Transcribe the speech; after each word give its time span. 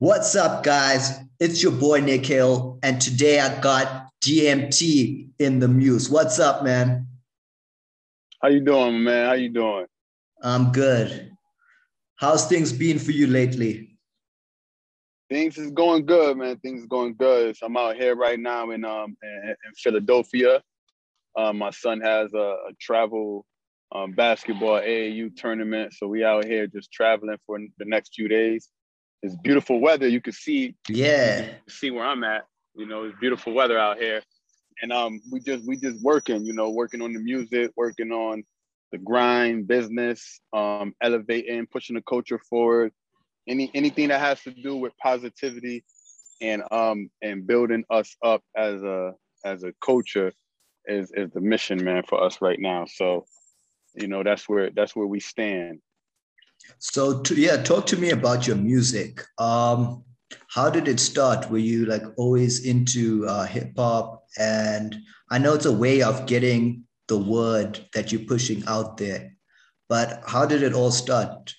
What's 0.00 0.34
up, 0.34 0.64
guys? 0.64 1.20
It's 1.40 1.62
your 1.62 1.72
boy 1.72 2.00
Nikhil, 2.00 2.78
and 2.82 2.98
today 2.98 3.38
I 3.38 3.60
got 3.60 4.08
DMT 4.24 5.28
in 5.38 5.58
the 5.58 5.68
Muse. 5.68 6.08
What's 6.08 6.38
up, 6.38 6.64
man? 6.64 7.06
How 8.40 8.48
you 8.48 8.60
doing, 8.60 9.04
man? 9.04 9.26
How 9.26 9.34
you 9.34 9.50
doing? 9.50 9.84
I'm 10.42 10.72
good. 10.72 11.30
How's 12.16 12.46
things 12.46 12.72
been 12.72 12.98
for 12.98 13.10
you 13.10 13.26
lately? 13.26 13.98
Things 15.28 15.58
is 15.58 15.70
going 15.70 16.06
good, 16.06 16.38
man. 16.38 16.56
Things 16.60 16.80
is 16.80 16.86
going 16.86 17.14
good. 17.16 17.58
So 17.58 17.66
I'm 17.66 17.76
out 17.76 17.94
here 17.96 18.16
right 18.16 18.40
now 18.40 18.70
in 18.70 18.86
um 18.86 19.14
in, 19.22 19.50
in 19.50 19.74
Philadelphia. 19.76 20.62
Um, 21.36 21.58
my 21.58 21.72
son 21.72 22.00
has 22.00 22.32
a, 22.32 22.38
a 22.38 22.72
travel 22.80 23.44
um, 23.92 24.12
basketball 24.12 24.80
AAU 24.80 25.36
tournament, 25.36 25.92
so 25.92 26.06
we 26.06 26.24
out 26.24 26.46
here 26.46 26.66
just 26.66 26.90
traveling 26.90 27.36
for 27.44 27.58
the 27.76 27.84
next 27.84 28.14
few 28.14 28.28
days 28.28 28.70
it's 29.22 29.36
beautiful 29.36 29.80
weather. 29.80 30.08
You 30.08 30.20
can 30.20 30.32
see, 30.32 30.74
yeah, 30.88 31.46
see 31.68 31.90
where 31.90 32.04
I'm 32.04 32.24
at. 32.24 32.46
You 32.74 32.86
know, 32.86 33.04
it's 33.04 33.18
beautiful 33.20 33.52
weather 33.52 33.78
out 33.78 33.98
here, 33.98 34.22
and 34.82 34.92
um, 34.92 35.20
we 35.30 35.40
just 35.40 35.66
we 35.66 35.76
just 35.76 36.02
working. 36.02 36.44
You 36.44 36.52
know, 36.52 36.70
working 36.70 37.02
on 37.02 37.12
the 37.12 37.20
music, 37.20 37.72
working 37.76 38.12
on 38.12 38.42
the 38.92 38.98
grind, 38.98 39.68
business, 39.68 40.40
um, 40.52 40.94
elevating, 41.02 41.66
pushing 41.66 41.96
the 41.96 42.02
culture 42.02 42.38
forward. 42.38 42.92
Any 43.48 43.70
anything 43.74 44.08
that 44.08 44.20
has 44.20 44.42
to 44.42 44.50
do 44.50 44.76
with 44.76 44.92
positivity 44.98 45.84
and 46.40 46.62
um 46.70 47.10
and 47.22 47.46
building 47.46 47.84
us 47.90 48.16
up 48.22 48.42
as 48.56 48.82
a 48.82 49.12
as 49.44 49.64
a 49.64 49.72
culture 49.84 50.32
is 50.86 51.10
is 51.14 51.30
the 51.32 51.40
mission, 51.40 51.82
man, 51.84 52.02
for 52.08 52.22
us 52.22 52.40
right 52.40 52.58
now. 52.58 52.86
So, 52.86 53.26
you 53.94 54.08
know, 54.08 54.22
that's 54.22 54.48
where 54.48 54.70
that's 54.70 54.96
where 54.96 55.06
we 55.06 55.20
stand. 55.20 55.80
So 56.78 57.20
to, 57.22 57.34
yeah, 57.34 57.62
talk 57.62 57.86
to 57.86 57.96
me 57.96 58.10
about 58.10 58.46
your 58.46 58.56
music. 58.56 59.22
Um, 59.38 60.04
how 60.48 60.70
did 60.70 60.88
it 60.88 61.00
start? 61.00 61.50
Were 61.50 61.58
you 61.58 61.86
like 61.86 62.02
always 62.16 62.64
into 62.64 63.26
uh, 63.26 63.44
hip 63.44 63.72
hop? 63.76 64.24
And 64.38 64.96
I 65.30 65.38
know 65.38 65.54
it's 65.54 65.66
a 65.66 65.72
way 65.72 66.02
of 66.02 66.26
getting 66.26 66.84
the 67.08 67.18
word 67.18 67.80
that 67.92 68.12
you're 68.12 68.22
pushing 68.22 68.62
out 68.66 68.96
there, 68.96 69.36
but 69.88 70.22
how 70.26 70.46
did 70.46 70.62
it 70.62 70.74
all 70.74 70.90
start? 70.90 71.54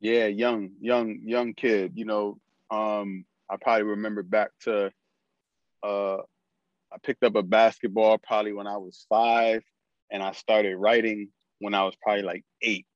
Yeah, 0.00 0.26
young, 0.26 0.70
young, 0.80 1.20
young 1.24 1.54
kid. 1.54 1.92
You 1.94 2.04
know, 2.04 2.38
um, 2.70 3.24
I 3.48 3.56
probably 3.56 3.84
remember 3.84 4.22
back 4.22 4.50
to 4.62 4.92
uh, 5.82 6.16
I 6.16 6.98
picked 7.02 7.22
up 7.22 7.36
a 7.36 7.42
basketball 7.42 8.18
probably 8.18 8.52
when 8.52 8.66
I 8.66 8.76
was 8.76 9.06
five, 9.08 9.62
and 10.10 10.22
I 10.22 10.32
started 10.32 10.76
writing 10.76 11.28
when 11.60 11.74
I 11.74 11.84
was 11.84 11.94
probably 12.02 12.22
like 12.22 12.44
eight 12.62 12.86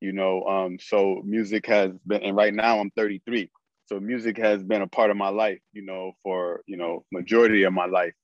you 0.00 0.12
know 0.12 0.42
um, 0.44 0.78
so 0.80 1.22
music 1.24 1.66
has 1.66 1.92
been 2.06 2.22
and 2.22 2.36
right 2.36 2.54
now 2.54 2.78
i'm 2.78 2.90
33 2.90 3.50
so 3.86 3.98
music 3.98 4.36
has 4.38 4.62
been 4.62 4.82
a 4.82 4.86
part 4.86 5.10
of 5.10 5.16
my 5.16 5.28
life 5.28 5.60
you 5.72 5.82
know 5.82 6.12
for 6.22 6.62
you 6.66 6.76
know 6.76 7.04
majority 7.12 7.64
of 7.64 7.72
my 7.72 7.86
life. 7.86 8.14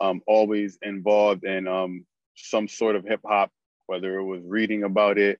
Um, 0.00 0.22
always 0.26 0.76
involved 0.82 1.44
in 1.44 1.68
um, 1.68 2.04
some 2.34 2.66
sort 2.66 2.96
of 2.96 3.04
hip 3.04 3.20
hop 3.24 3.52
whether 3.86 4.18
it 4.18 4.24
was 4.24 4.42
reading 4.44 4.82
about 4.82 5.18
it 5.18 5.38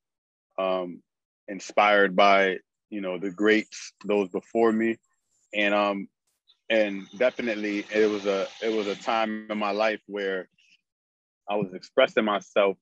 um, 0.58 1.02
inspired 1.48 2.14
by 2.14 2.58
you 2.90 3.00
know 3.00 3.18
the 3.18 3.30
greats 3.30 3.92
those 4.04 4.28
before 4.28 4.72
me. 4.72 4.96
And 5.52 5.74
um 5.74 6.08
and 6.70 7.06
definitely 7.18 7.84
it 7.92 8.08
was 8.08 8.26
a 8.26 8.46
it 8.62 8.72
was 8.72 8.86
a 8.86 8.94
time 8.94 9.46
in 9.50 9.58
my 9.58 9.70
life 9.70 10.00
where 10.06 10.48
i 11.48 11.56
was 11.56 11.74
expressing 11.74 12.24
myself 12.24 12.76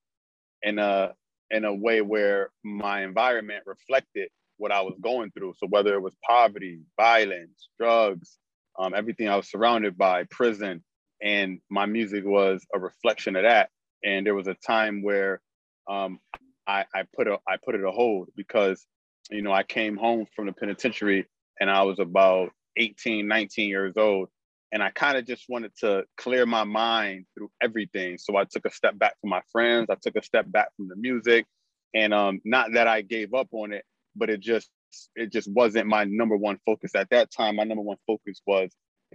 in 0.63 0.79
a 0.79 1.13
in 1.53 1.65
a 1.65 1.75
way 1.75 2.01
where 2.01 2.51
my 2.65 3.05
environment 3.05 3.63
reflected 3.67 4.29
what 4.57 4.73
I 4.73 4.81
was 4.81 4.95
going 5.01 5.31
through. 5.33 5.55
So 5.59 5.67
whether 5.69 5.95
it 5.95 6.03
was 6.03 6.17
poverty, 6.29 6.81
violence, 6.99 7.69
drugs, 7.79 8.39
um, 8.79 8.95
everything 8.95 9.29
I 9.29 9.37
was 9.37 9.51
surrounded 9.51 9.97
by, 9.99 10.25
prison, 10.25 10.83
and 11.23 11.61
my 11.71 11.87
music 11.87 12.25
was 12.25 12.67
a 12.75 12.79
reflection 12.79 13.37
of 13.37 13.45
that. 13.45 13.71
And 14.05 14.27
there 14.27 14.35
was 14.35 14.49
a 14.49 14.55
time 14.55 15.03
where 15.03 15.41
um, 15.89 16.19
I, 16.67 16.85
I 16.95 17.05
put 17.15 17.29
a 17.29 17.39
I 17.47 17.57
put 17.65 17.75
it 17.75 17.85
a 17.85 17.91
hold 17.91 18.29
because 18.37 18.85
you 19.31 19.43
know 19.43 19.53
I 19.53 19.63
came 19.63 19.97
home 19.97 20.27
from 20.35 20.47
the 20.47 20.53
penitentiary 20.53 21.27
and 21.61 21.71
I 21.71 21.83
was 21.83 21.99
about 21.99 22.51
18, 22.77 23.29
19 23.29 23.69
years 23.69 23.97
old. 23.97 24.29
And 24.73 24.83
I 24.83 24.91
kind 24.91 25.19
of 25.19 25.27
just 25.27 25.45
wanted 25.49 25.73
to 25.81 26.05
clear 26.17 26.47
my 26.47 26.65
mind 26.65 27.27
through 27.35 27.51
everything. 27.63 28.17
So 28.19 28.37
I 28.37 28.45
took 28.45 28.65
a 28.65 28.71
step 28.71 28.99
back 28.99 29.15
from 29.21 29.31
my 29.31 29.43
friends. 29.53 29.89
I 29.91 29.97
took 30.01 30.17
a 30.17 30.23
step 30.23 30.51
back 30.51 30.69
from 30.77 30.89
the 30.89 30.97
music. 30.97 31.47
And 31.95 32.15
um, 32.15 32.41
not 32.45 32.73
that 32.73 32.89
I 32.89 33.03
gave 33.03 33.35
up 33.35 33.49
on 33.53 33.73
it, 33.73 33.85
but 34.17 34.31
it 34.31 34.41
just 34.41 34.71
it 35.15 35.33
just 35.33 35.51
wasn't 35.51 35.89
my 35.89 36.05
number 36.05 36.37
one 36.37 36.59
focus 36.65 36.95
at 36.95 37.11
that 37.11 37.31
time. 37.31 37.57
My 37.57 37.65
number 37.65 37.83
one 37.83 37.97
focus 38.07 38.41
was 38.47 38.71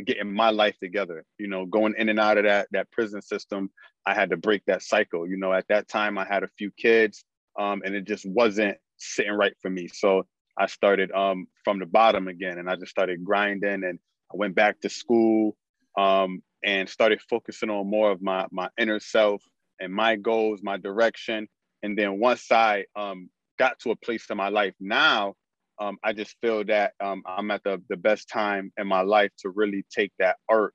getting 0.05 0.33
my 0.33 0.51
life 0.51 0.77
together. 0.79 1.23
You 1.39 1.47
know, 1.47 1.65
going 1.65 1.95
in 1.97 2.09
and 2.09 2.19
out 2.19 2.37
of 2.37 2.43
that 2.43 2.67
that 2.71 2.91
prison 2.91 3.21
system. 3.21 3.71
I 4.05 4.13
had 4.13 4.29
to 4.29 4.37
break 4.37 4.63
that 4.67 4.83
cycle. 4.83 5.27
You 5.27 5.37
know, 5.37 5.53
at 5.53 5.67
that 5.69 5.87
time 5.87 6.17
I 6.17 6.25
had 6.25 6.43
a 6.43 6.49
few 6.57 6.71
kids, 6.77 7.25
um, 7.59 7.81
and 7.83 7.95
it 7.95 8.05
just 8.05 8.25
wasn't 8.25 8.77
sitting 8.97 9.33
right 9.33 9.53
for 9.61 9.69
me. 9.69 9.87
So 9.87 10.25
I 10.57 10.67
started 10.67 11.11
um, 11.11 11.47
from 11.63 11.79
the 11.79 11.85
bottom 11.85 12.27
again, 12.27 12.57
and 12.57 12.69
I 12.69 12.75
just 12.75 12.91
started 12.91 13.23
grinding 13.23 13.83
and 13.83 13.99
I 14.31 14.37
went 14.37 14.55
back 14.55 14.79
to 14.81 14.89
school 14.89 15.55
um, 15.97 16.41
and 16.63 16.89
started 16.89 17.21
focusing 17.29 17.69
on 17.69 17.89
more 17.89 18.11
of 18.11 18.21
my 18.21 18.45
my 18.51 18.69
inner 18.77 18.99
self 18.99 19.41
and 19.79 19.93
my 19.93 20.15
goals, 20.15 20.61
my 20.63 20.77
direction. 20.77 21.47
And 21.83 21.97
then 21.97 22.19
once 22.19 22.51
I 22.51 22.85
um, 22.95 23.29
got 23.59 23.79
to 23.79 23.91
a 23.91 23.95
place 23.95 24.25
in 24.29 24.37
my 24.37 24.49
life 24.49 24.73
now, 24.79 25.35
um, 25.79 25.97
I 26.03 26.13
just 26.13 26.35
feel 26.41 26.63
that 26.65 26.93
um, 26.99 27.21
I'm 27.25 27.51
at 27.51 27.63
the, 27.63 27.81
the 27.89 27.97
best 27.97 28.29
time 28.29 28.71
in 28.77 28.87
my 28.87 29.01
life 29.01 29.31
to 29.39 29.49
really 29.49 29.85
take 29.95 30.11
that 30.19 30.37
art 30.49 30.73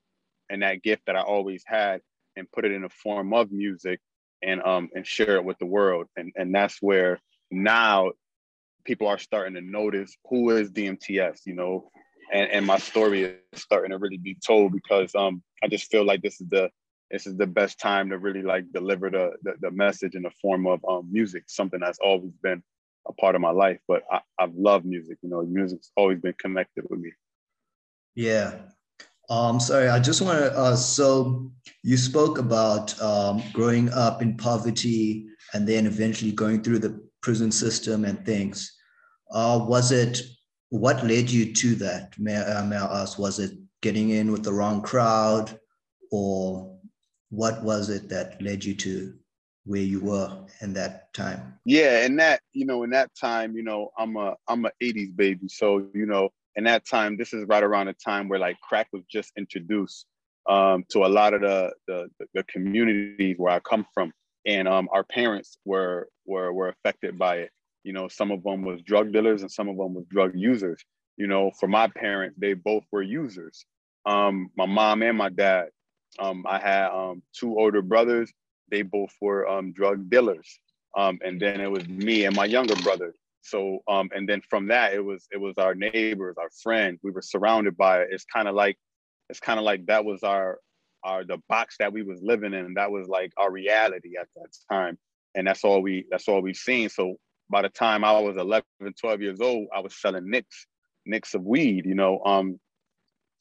and 0.49 0.63
that 0.63 0.83
gift 0.83 1.03
that 1.07 1.17
I 1.17 1.23
always 1.23 1.65
had 1.67 2.01
and 2.37 2.51
put 2.53 2.65
it 2.65 2.73
in 2.73 2.85
a 2.85 2.89
form 2.89 3.35
of 3.35 3.51
music 3.51 4.01
and 4.43 4.63
um, 4.63 4.89
and 4.95 5.07
share 5.07 5.37
it 5.37 5.45
with 5.45 5.59
the 5.59 5.67
world. 5.67 6.07
And 6.17 6.33
and 6.37 6.55
that's 6.55 6.79
where 6.81 7.19
now 7.51 8.13
people 8.85 9.09
are 9.09 9.19
starting 9.19 9.55
to 9.55 9.61
notice 9.61 10.17
who 10.29 10.51
is 10.51 10.71
DMTS. 10.71 11.41
You 11.47 11.55
know, 11.55 11.91
and, 12.33 12.51
and 12.51 12.67
my 12.67 12.79
story 12.79 13.25
is 13.25 13.37
starting 13.55 13.91
to 13.91 13.99
really 13.99 14.19
be 14.19 14.37
told 14.45 14.73
because 14.73 15.15
um 15.15 15.43
I 15.63 15.69
just 15.69 15.91
feel 15.91 16.05
like 16.05 16.23
this 16.23 16.41
is 16.41 16.49
the 16.49 16.71
this 17.11 17.27
is 17.27 17.37
the 17.37 17.47
best 17.47 17.79
time 17.79 18.09
to 18.09 18.19
really 18.19 18.43
like 18.43 18.65
deliver 18.73 19.11
the 19.11 19.33
the, 19.43 19.55
the 19.61 19.71
message 19.71 20.15
in 20.15 20.23
the 20.23 20.33
form 20.41 20.67
of 20.67 20.81
um, 20.89 21.09
music, 21.13 21.45
something 21.47 21.81
that's 21.81 21.99
always 21.99 22.33
been 22.43 22.63
a 23.07 23.13
part 23.13 23.35
of 23.35 23.41
my 23.41 23.51
life. 23.51 23.79
But 23.87 24.03
I, 24.11 24.21
I've 24.39 24.55
loved 24.55 24.87
music. 24.87 25.19
You 25.23 25.29
know, 25.29 25.43
music's 25.43 25.91
always 25.97 26.19
been 26.21 26.35
connected 26.39 26.87
with 26.89 27.01
me. 27.01 27.13
Yeah. 28.15 28.55
Um, 29.31 29.61
sorry, 29.61 29.89
I 29.89 30.01
just 30.01 30.23
want 30.23 30.39
to. 30.39 30.59
Uh, 30.59 30.77
so 30.77 31.51
you 31.83 31.97
spoke 31.97 32.39
about 32.39 33.01
um, 33.01 33.43
growing 33.53 33.91
up 33.91 34.23
in 34.23 34.37
poverty 34.37 35.27
and 35.55 35.69
then 35.69 35.87
eventually 35.87 36.33
going 36.33 36.63
through 36.63 36.79
the 36.81 37.01
prison 37.23 37.53
system 37.53 38.05
and 38.05 38.25
things. 38.25 38.75
Uh, 39.31 39.65
was 39.67 39.93
it 39.93 40.23
what 40.73 41.05
led 41.05 41.31
you 41.31 41.53
to 41.53 41.75
that? 41.75 42.19
May, 42.19 42.35
uh, 42.35 42.65
may 42.65 42.77
I 42.77 43.03
ask, 43.03 43.19
was 43.19 43.39
it 43.39 43.53
getting 43.83 44.09
in 44.09 44.33
with 44.33 44.43
the 44.43 44.55
wrong 44.55 44.81
crowd 44.81 45.61
or 46.11 46.79
what 47.29 47.63
was 47.63 47.91
it 47.91 48.09
that 48.09 48.41
led 48.41 48.65
you 48.65 48.75
to 48.77 49.13
where 49.67 49.83
you 49.83 50.01
were 50.01 50.35
in 50.63 50.73
that 50.73 51.13
time? 51.13 51.59
Yeah, 51.67 52.07
and 52.07 52.19
that, 52.21 52.41
you 52.55 52.65
know, 52.65 52.85
in 52.85 52.91
that 52.91 53.11
time, 53.15 53.55
you 53.55 53.63
know, 53.63 53.91
I'm 53.99 54.17
a 54.17 54.35
I'm 54.49 54.65
a 54.65 54.71
80s 54.83 55.15
baby. 55.15 55.47
So, 55.49 55.87
you 55.93 56.07
know, 56.07 56.31
in 56.57 56.65
that 56.65 56.87
time, 56.87 57.19
this 57.19 57.35
is 57.35 57.45
right 57.49 57.63
around 57.63 57.89
the 57.89 57.93
time 57.93 58.31
where 58.31 58.39
like 58.39 58.59
crack 58.63 58.89
was 58.95 59.03
just 59.11 59.31
introduced 59.37 60.07
um, 60.49 60.85
to 60.89 61.05
a 61.05 61.07
lot 61.07 61.35
of 61.35 61.43
the, 61.43 61.75
the 61.87 62.09
the 62.33 62.45
communities 62.45 63.37
where 63.37 63.53
I 63.53 63.61
come 63.61 63.87
from. 63.93 64.11
And 64.47 64.67
um, 64.67 64.89
our 64.91 65.05
parents 65.05 65.59
were 65.67 66.09
were 66.25 66.51
were 66.51 66.69
affected 66.69 67.19
by 67.19 67.41
it. 67.41 67.51
You 67.85 67.93
know, 67.93 68.09
some 68.09 68.31
of 68.31 68.43
them 68.43 68.63
was 68.63 68.81
drug 68.83 69.13
dealers 69.13 69.43
and 69.43 69.51
some 69.51 69.69
of 69.69 69.77
them 69.77 69.95
was 69.95 70.05
drug 70.09 70.33
users. 70.35 70.83
You 71.17 71.27
know, 71.27 71.51
for 71.59 71.69
my 71.69 71.89
parents, 71.89 72.37
they 72.39 72.55
both 72.55 72.85
were 72.91 73.03
users. 73.03 73.65
Um, 74.07 74.51
my 74.57 74.67
mom 74.67 75.03
and 75.03 75.17
my 75.19 75.29
dad. 75.29 75.69
Um, 76.19 76.45
I 76.49 76.59
had 76.59 76.89
um, 76.91 77.23
two 77.33 77.59
older 77.59 77.83
brothers. 77.83 78.33
They 78.71 78.83
both 78.83 79.13
were 79.21 79.49
um, 79.49 79.73
drug 79.73 80.11
dealers. 80.11 80.49
Um, 80.97 81.19
and 81.25 81.41
then 81.41 81.61
it 81.61 81.71
was 81.71 81.89
me 81.89 82.25
and 82.25 82.37
my 82.37 82.45
younger 82.45 82.77
brother. 82.77 83.15
So, 83.43 83.81
um, 83.89 84.11
and 84.15 84.29
then 84.29 84.41
from 84.49 84.69
that, 84.69 84.95
it 84.95 85.05
was 85.05 85.27
it 85.33 85.39
was 85.39 85.59
our 85.59 85.75
neighbors, 85.75 86.37
our 86.39 86.51
friends. 86.63 87.01
We 87.03 87.11
were 87.11 87.23
surrounded 87.23 87.77
by 87.77 88.03
it. 88.03 88.09
It's 88.13 88.25
kind 88.25 88.47
of 88.47 88.55
like, 88.55 88.77
it's 89.29 89.41
kind 89.41 89.59
of 89.59 89.65
like 89.65 89.87
that 89.87 90.05
was 90.05 90.23
our 90.23 90.59
our 91.05 91.25
the 91.25 91.39
box 91.49 91.77
that 91.81 91.93
we 91.93 92.03
was 92.03 92.21
living 92.23 92.55
in. 92.55 92.75
That 92.75 92.93
was 92.93 93.09
like 93.09 93.33
our 93.37 93.51
reality 93.51 94.17
at 94.19 94.29
that 94.37 94.49
time, 94.71 94.97
and 95.35 95.47
that's 95.47 95.65
all 95.65 95.83
we 95.83 96.05
that's 96.11 96.29
all 96.29 96.41
we've 96.41 96.57
seen. 96.57 96.89
So 96.89 97.17
by 97.53 97.63
the 97.63 97.69
time 97.69 98.03
I 98.03 98.19
was 98.19 98.37
11, 98.39 98.65
12 98.99 99.21
years 99.21 99.41
old, 99.41 99.69
I 99.77 99.81
was 99.81 99.95
selling 99.95 100.29
nicks, 100.29 100.67
nicks 101.05 101.35
of 101.35 101.45
weed, 101.45 101.85
you 101.85 101.95
know. 101.95 102.21
Um, 102.25 102.59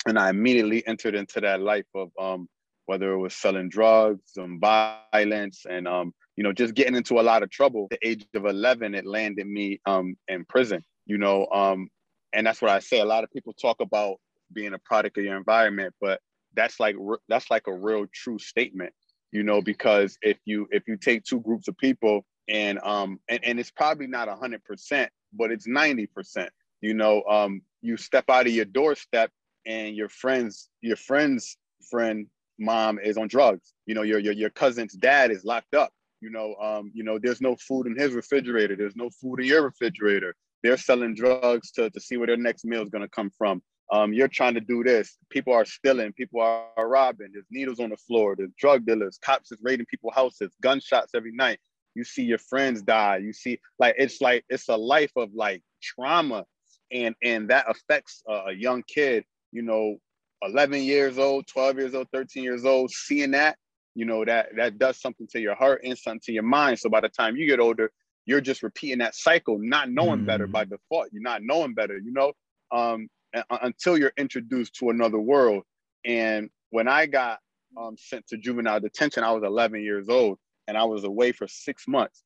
and 0.05 0.19
I 0.19 0.29
immediately 0.29 0.85
entered 0.85 1.15
into 1.15 1.39
that 1.41 1.61
life 1.61 1.85
of 1.95 2.11
um, 2.19 2.49
whether 2.87 3.13
it 3.13 3.17
was 3.17 3.33
selling 3.33 3.69
drugs 3.69 4.33
and 4.35 4.59
violence 4.59 5.65
and 5.67 5.87
um, 5.87 6.13
you 6.35 6.43
know, 6.43 6.51
just 6.51 6.73
getting 6.73 6.95
into 6.95 7.19
a 7.19 7.23
lot 7.23 7.41
of 7.41 7.49
trouble. 7.49 7.87
At 7.91 8.01
the 8.01 8.07
age 8.07 8.27
of 8.35 8.45
11, 8.45 8.95
it 8.95 9.05
landed 9.05 9.47
me 9.47 9.79
um, 9.85 10.15
in 10.27 10.43
prison. 10.45 10.83
You 11.05 11.17
know, 11.17 11.47
um, 11.47 11.87
and 12.33 12.45
that's 12.45 12.61
what 12.61 12.71
I 12.71 12.79
say. 12.79 12.99
A 12.99 13.05
lot 13.05 13.23
of 13.23 13.31
people 13.31 13.53
talk 13.53 13.79
about 13.79 14.17
being 14.53 14.73
a 14.73 14.79
product 14.79 15.17
of 15.17 15.23
your 15.23 15.37
environment, 15.37 15.93
but 16.01 16.19
that's 16.53 16.79
like 16.81 16.95
that's 17.29 17.49
like 17.49 17.67
a 17.67 17.73
real 17.73 18.05
true 18.13 18.39
statement, 18.39 18.93
you 19.31 19.43
know, 19.43 19.61
because 19.61 20.17
if 20.21 20.37
you 20.43 20.67
if 20.71 20.83
you 20.87 20.97
take 20.97 21.23
two 21.23 21.39
groups 21.39 21.69
of 21.69 21.77
people 21.77 22.25
and 22.47 22.79
um 22.83 23.19
and, 23.29 23.43
and 23.43 23.59
it's 23.59 23.71
probably 23.71 24.07
not 24.07 24.27
a 24.27 24.35
hundred 24.35 24.63
percent, 24.63 25.11
but 25.33 25.51
it's 25.51 25.67
90 25.67 26.07
percent, 26.07 26.49
you 26.81 26.93
know, 26.93 27.23
um 27.23 27.61
you 27.81 27.97
step 27.97 28.25
out 28.29 28.47
of 28.47 28.53
your 28.53 28.65
doorstep 28.65 29.31
and 29.65 29.95
your 29.95 30.09
friends, 30.09 30.69
your 30.81 30.95
friend's 30.95 31.57
friend 31.89 32.27
mom 32.59 32.99
is 32.99 33.17
on 33.17 33.27
drugs. 33.27 33.73
You 33.85 33.95
know, 33.95 34.03
your 34.03 34.19
your 34.19 34.33
your 34.33 34.49
cousin's 34.49 34.93
dad 34.93 35.31
is 35.31 35.43
locked 35.43 35.75
up. 35.75 35.91
You 36.21 36.29
know, 36.29 36.55
um, 36.61 36.91
you 36.93 37.03
know, 37.03 37.17
there's 37.17 37.41
no 37.41 37.55
food 37.55 37.87
in 37.87 37.97
his 37.97 38.13
refrigerator. 38.13 38.75
There's 38.75 38.95
no 38.95 39.09
food 39.09 39.39
in 39.39 39.47
your 39.47 39.63
refrigerator. 39.63 40.35
They're 40.63 40.77
selling 40.77 41.15
drugs 41.15 41.71
to, 41.71 41.89
to 41.89 41.99
see 41.99 42.17
where 42.17 42.27
their 42.27 42.37
next 42.37 42.63
meal 42.63 42.83
is 42.83 42.89
gonna 42.89 43.07
come 43.07 43.31
from. 43.35 43.61
Um, 43.91 44.13
you're 44.13 44.29
trying 44.29 44.53
to 44.53 44.61
do 44.61 44.83
this. 44.83 45.17
People 45.29 45.53
are 45.53 45.65
stealing. 45.65 46.13
People 46.13 46.39
are 46.39 46.87
robbing. 46.87 47.31
There's 47.33 47.47
needles 47.51 47.79
on 47.79 47.89
the 47.89 47.97
floor. 47.97 48.35
There's 48.37 48.53
drug 48.57 48.85
dealers. 48.85 49.19
Cops 49.21 49.51
is 49.51 49.59
raiding 49.61 49.87
people's 49.87 50.13
houses. 50.15 50.53
Gunshots 50.61 51.13
every 51.13 51.33
night. 51.33 51.59
You 51.95 52.03
see 52.03 52.23
your 52.23 52.37
friends 52.37 52.81
die. 52.81 53.17
You 53.17 53.33
see, 53.33 53.59
like 53.79 53.95
it's 53.97 54.21
like 54.21 54.45
it's 54.49 54.69
a 54.69 54.77
life 54.77 55.11
of 55.15 55.33
like 55.33 55.61
trauma, 55.81 56.45
and 56.91 57.15
and 57.23 57.49
that 57.49 57.65
affects 57.69 58.23
a, 58.27 58.33
a 58.47 58.53
young 58.53 58.83
kid. 58.87 59.25
You 59.51 59.63
know, 59.63 59.97
11 60.43 60.81
years 60.81 61.17
old, 61.17 61.47
12 61.47 61.77
years 61.77 61.95
old, 61.95 62.07
13 62.13 62.43
years 62.43 62.65
old, 62.65 62.91
seeing 62.91 63.31
that, 63.31 63.57
you 63.93 64.05
know, 64.05 64.25
that 64.25 64.49
that 64.55 64.77
does 64.79 64.99
something 64.99 65.27
to 65.27 65.39
your 65.39 65.55
heart 65.55 65.81
and 65.83 65.97
something 65.97 66.21
to 66.25 66.31
your 66.31 66.43
mind. 66.43 66.79
So 66.79 66.89
by 66.89 67.01
the 67.01 67.09
time 67.09 67.35
you 67.35 67.47
get 67.47 67.59
older, 67.59 67.91
you're 68.25 68.41
just 68.41 68.63
repeating 68.63 68.99
that 68.99 69.15
cycle, 69.15 69.57
not 69.59 69.89
knowing 69.89 70.21
mm. 70.21 70.25
better 70.25 70.47
by 70.47 70.65
default. 70.65 71.09
You're 71.11 71.21
not 71.21 71.41
knowing 71.43 71.73
better, 71.73 71.97
you 71.97 72.11
know, 72.11 72.33
um, 72.71 73.07
until 73.49 73.97
you're 73.97 74.13
introduced 74.17 74.75
to 74.75 74.89
another 74.89 75.19
world. 75.19 75.63
And 76.05 76.49
when 76.69 76.87
I 76.87 77.05
got 77.05 77.39
um, 77.77 77.95
sent 77.97 78.27
to 78.27 78.37
juvenile 78.37 78.79
detention, 78.79 79.23
I 79.23 79.31
was 79.31 79.43
11 79.43 79.81
years 79.81 80.09
old 80.09 80.37
and 80.67 80.77
I 80.77 80.83
was 80.83 81.03
away 81.03 81.31
for 81.31 81.47
six 81.47 81.87
months. 81.87 82.23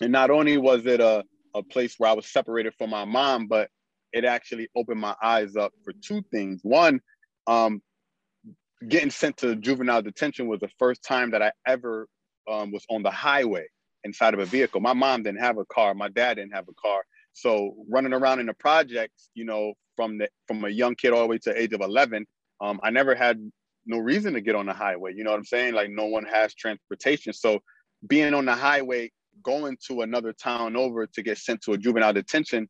And 0.00 0.12
not 0.12 0.30
only 0.30 0.58
was 0.58 0.86
it 0.86 1.00
a, 1.00 1.24
a 1.54 1.62
place 1.62 1.94
where 1.98 2.10
I 2.10 2.14
was 2.14 2.26
separated 2.26 2.74
from 2.76 2.90
my 2.90 3.04
mom, 3.04 3.46
but 3.46 3.70
it 4.12 4.24
actually 4.24 4.68
opened 4.76 5.00
my 5.00 5.14
eyes 5.22 5.56
up 5.56 5.72
for 5.84 5.92
two 5.92 6.22
things. 6.30 6.60
One, 6.62 7.00
um, 7.46 7.82
getting 8.88 9.10
sent 9.10 9.38
to 9.38 9.56
juvenile 9.56 10.02
detention 10.02 10.48
was 10.48 10.60
the 10.60 10.70
first 10.78 11.02
time 11.02 11.30
that 11.30 11.42
I 11.42 11.52
ever 11.66 12.08
um, 12.50 12.72
was 12.72 12.84
on 12.90 13.02
the 13.02 13.10
highway 13.10 13.66
inside 14.04 14.34
of 14.34 14.40
a 14.40 14.44
vehicle. 14.44 14.80
My 14.80 14.92
mom 14.92 15.22
didn't 15.22 15.40
have 15.40 15.58
a 15.58 15.64
car. 15.64 15.94
My 15.94 16.08
dad 16.08 16.34
didn't 16.34 16.54
have 16.54 16.68
a 16.68 16.74
car. 16.74 17.02
So 17.32 17.74
running 17.88 18.12
around 18.12 18.40
in 18.40 18.46
the 18.46 18.54
projects, 18.54 19.30
you 19.34 19.44
know, 19.44 19.74
from 19.96 20.18
the 20.18 20.28
from 20.46 20.64
a 20.64 20.68
young 20.68 20.94
kid 20.94 21.12
all 21.12 21.22
the 21.22 21.26
way 21.26 21.38
to 21.38 21.50
the 21.50 21.60
age 21.60 21.72
of 21.72 21.80
11, 21.80 22.26
um, 22.60 22.80
I 22.82 22.90
never 22.90 23.14
had 23.14 23.50
no 23.86 23.98
reason 23.98 24.34
to 24.34 24.40
get 24.40 24.54
on 24.54 24.66
the 24.66 24.74
highway. 24.74 25.14
You 25.14 25.24
know 25.24 25.30
what 25.30 25.38
I'm 25.38 25.44
saying? 25.44 25.74
Like 25.74 25.90
no 25.90 26.06
one 26.06 26.24
has 26.24 26.54
transportation. 26.54 27.32
So 27.32 27.60
being 28.06 28.34
on 28.34 28.44
the 28.44 28.54
highway, 28.54 29.10
going 29.42 29.76
to 29.88 30.02
another 30.02 30.32
town 30.32 30.76
over 30.76 31.06
to 31.06 31.22
get 31.22 31.38
sent 31.38 31.62
to 31.62 31.72
a 31.72 31.78
juvenile 31.78 32.12
detention 32.12 32.68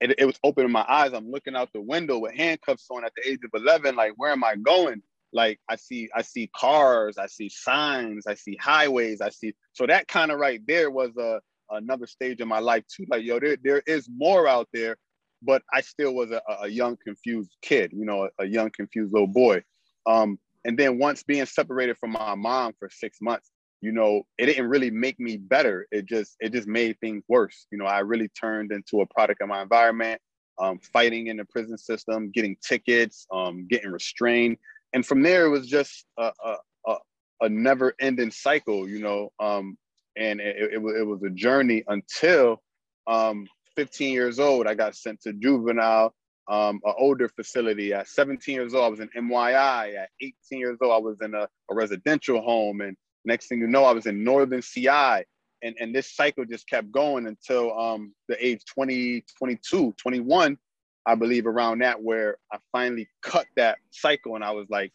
it, 0.00 0.14
it 0.18 0.24
was 0.26 0.38
opening 0.44 0.70
my 0.70 0.84
eyes. 0.88 1.12
I'm 1.12 1.30
looking 1.30 1.56
out 1.56 1.70
the 1.72 1.80
window 1.80 2.18
with 2.18 2.34
handcuffs 2.34 2.86
on 2.90 3.04
at 3.04 3.12
the 3.16 3.28
age 3.28 3.40
of 3.44 3.50
11. 3.54 3.96
Like, 3.96 4.12
where 4.16 4.32
am 4.32 4.44
I 4.44 4.56
going? 4.56 5.02
Like, 5.32 5.58
I 5.68 5.76
see, 5.76 6.08
I 6.14 6.22
see 6.22 6.50
cars, 6.54 7.18
I 7.18 7.26
see 7.26 7.48
signs, 7.48 8.26
I 8.26 8.34
see 8.34 8.56
highways, 8.60 9.20
I 9.20 9.30
see. 9.30 9.54
So 9.72 9.86
that 9.86 10.06
kind 10.06 10.30
of 10.30 10.38
right 10.38 10.60
there 10.66 10.90
was 10.90 11.16
a 11.16 11.40
another 11.70 12.06
stage 12.06 12.40
in 12.40 12.46
my 12.46 12.58
life 12.58 12.84
too. 12.94 13.06
Like, 13.08 13.24
yo, 13.24 13.40
there, 13.40 13.56
there 13.62 13.82
is 13.86 14.08
more 14.14 14.46
out 14.46 14.68
there, 14.72 14.96
but 15.42 15.62
I 15.72 15.80
still 15.80 16.14
was 16.14 16.30
a, 16.30 16.42
a 16.62 16.68
young, 16.68 16.96
confused 17.02 17.56
kid. 17.62 17.92
You 17.92 18.04
know, 18.04 18.24
a, 18.24 18.44
a 18.44 18.46
young, 18.46 18.70
confused 18.70 19.12
little 19.12 19.26
boy. 19.26 19.64
Um, 20.06 20.38
and 20.64 20.78
then 20.78 20.98
once 20.98 21.22
being 21.22 21.46
separated 21.46 21.98
from 21.98 22.12
my 22.12 22.34
mom 22.34 22.72
for 22.78 22.88
six 22.90 23.18
months, 23.20 23.50
you 23.80 23.92
know, 23.92 24.22
it 24.38 24.46
didn't 24.46 24.68
really 24.68 24.90
make 24.90 25.20
me 25.20 25.36
better. 25.36 25.86
It 25.92 26.06
just 26.06 26.36
it 26.40 26.52
just 26.52 26.66
made 26.66 26.98
things 27.00 27.22
worse. 27.28 27.66
You 27.70 27.78
know, 27.78 27.84
I 27.84 27.98
really 28.00 28.28
turned 28.28 28.72
into 28.72 29.02
a 29.02 29.06
product 29.06 29.42
of 29.42 29.48
my 29.48 29.60
environment, 29.62 30.20
um, 30.58 30.78
fighting 30.92 31.26
in 31.26 31.36
the 31.36 31.44
prison 31.44 31.76
system, 31.76 32.30
getting 32.30 32.56
tickets, 32.66 33.26
um, 33.32 33.66
getting 33.68 33.90
restrained, 33.90 34.56
and 34.94 35.04
from 35.04 35.22
there 35.22 35.44
it 35.46 35.50
was 35.50 35.66
just 35.66 36.06
a 36.18 36.32
a, 36.44 36.56
a, 36.86 36.96
a 37.42 37.48
never-ending 37.50 38.30
cycle. 38.30 38.88
You 38.88 39.00
know, 39.00 39.32
um, 39.38 39.76
and 40.16 40.40
it, 40.40 40.56
it, 40.56 40.74
it, 40.76 41.06
was 41.06 41.22
a 41.22 41.30
journey 41.30 41.84
until 41.86 42.62
um, 43.06 43.46
15 43.76 44.12
years 44.12 44.38
old. 44.38 44.66
I 44.66 44.74
got 44.74 44.94
sent 44.94 45.20
to 45.22 45.32
juvenile. 45.32 46.14
Um, 46.46 46.80
an 46.84 46.94
older 46.98 47.28
facility 47.28 47.94
at 47.94 48.06
17 48.08 48.54
years 48.54 48.74
old. 48.74 48.84
I 48.84 48.88
was 48.88 49.00
in 49.00 49.08
MYI. 49.16 49.96
At 49.96 50.10
18 50.20 50.58
years 50.58 50.78
old, 50.82 50.92
I 50.92 50.98
was 50.98 51.16
in 51.22 51.34
a, 51.34 51.48
a 51.70 51.74
residential 51.74 52.42
home, 52.42 52.82
and 52.82 52.96
Next 53.24 53.48
thing 53.48 53.60
you 53.60 53.66
know, 53.66 53.84
I 53.84 53.92
was 53.92 54.06
in 54.06 54.22
Northern 54.22 54.62
CI. 54.62 55.24
And, 55.62 55.74
and 55.80 55.94
this 55.94 56.14
cycle 56.14 56.44
just 56.44 56.68
kept 56.68 56.92
going 56.92 57.26
until 57.26 57.78
um, 57.78 58.14
the 58.28 58.44
age 58.44 58.62
20, 58.66 59.24
22, 59.38 59.94
21, 59.96 60.58
I 61.06 61.14
believe 61.14 61.46
around 61.46 61.80
that, 61.80 62.02
where 62.02 62.36
I 62.52 62.58
finally 62.70 63.08
cut 63.22 63.46
that 63.56 63.78
cycle. 63.90 64.34
And 64.34 64.44
I 64.44 64.50
was 64.50 64.68
like, 64.68 64.92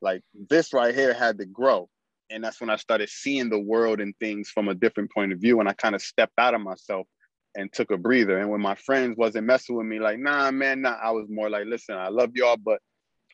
like 0.00 0.22
this 0.48 0.72
right 0.72 0.94
here 0.94 1.12
had 1.12 1.38
to 1.38 1.44
grow. 1.44 1.88
And 2.30 2.42
that's 2.42 2.60
when 2.60 2.70
I 2.70 2.76
started 2.76 3.08
seeing 3.08 3.50
the 3.50 3.58
world 3.58 4.00
and 4.00 4.14
things 4.18 4.48
from 4.48 4.68
a 4.68 4.74
different 4.74 5.10
point 5.12 5.32
of 5.32 5.40
view. 5.40 5.58
And 5.58 5.68
I 5.68 5.72
kind 5.72 5.94
of 5.94 6.02
stepped 6.02 6.38
out 6.38 6.54
of 6.54 6.60
myself 6.60 7.06
and 7.56 7.72
took 7.72 7.90
a 7.90 7.96
breather. 7.96 8.38
And 8.38 8.50
when 8.50 8.60
my 8.60 8.74
friends 8.74 9.16
wasn't 9.16 9.46
messing 9.46 9.76
with 9.76 9.86
me, 9.86 9.98
like, 9.98 10.18
nah, 10.18 10.50
man, 10.50 10.82
nah, 10.82 10.96
I 11.02 11.10
was 11.10 11.26
more 11.28 11.50
like, 11.50 11.64
listen, 11.66 11.96
I 11.96 12.08
love 12.08 12.30
y'all, 12.34 12.56
but 12.56 12.80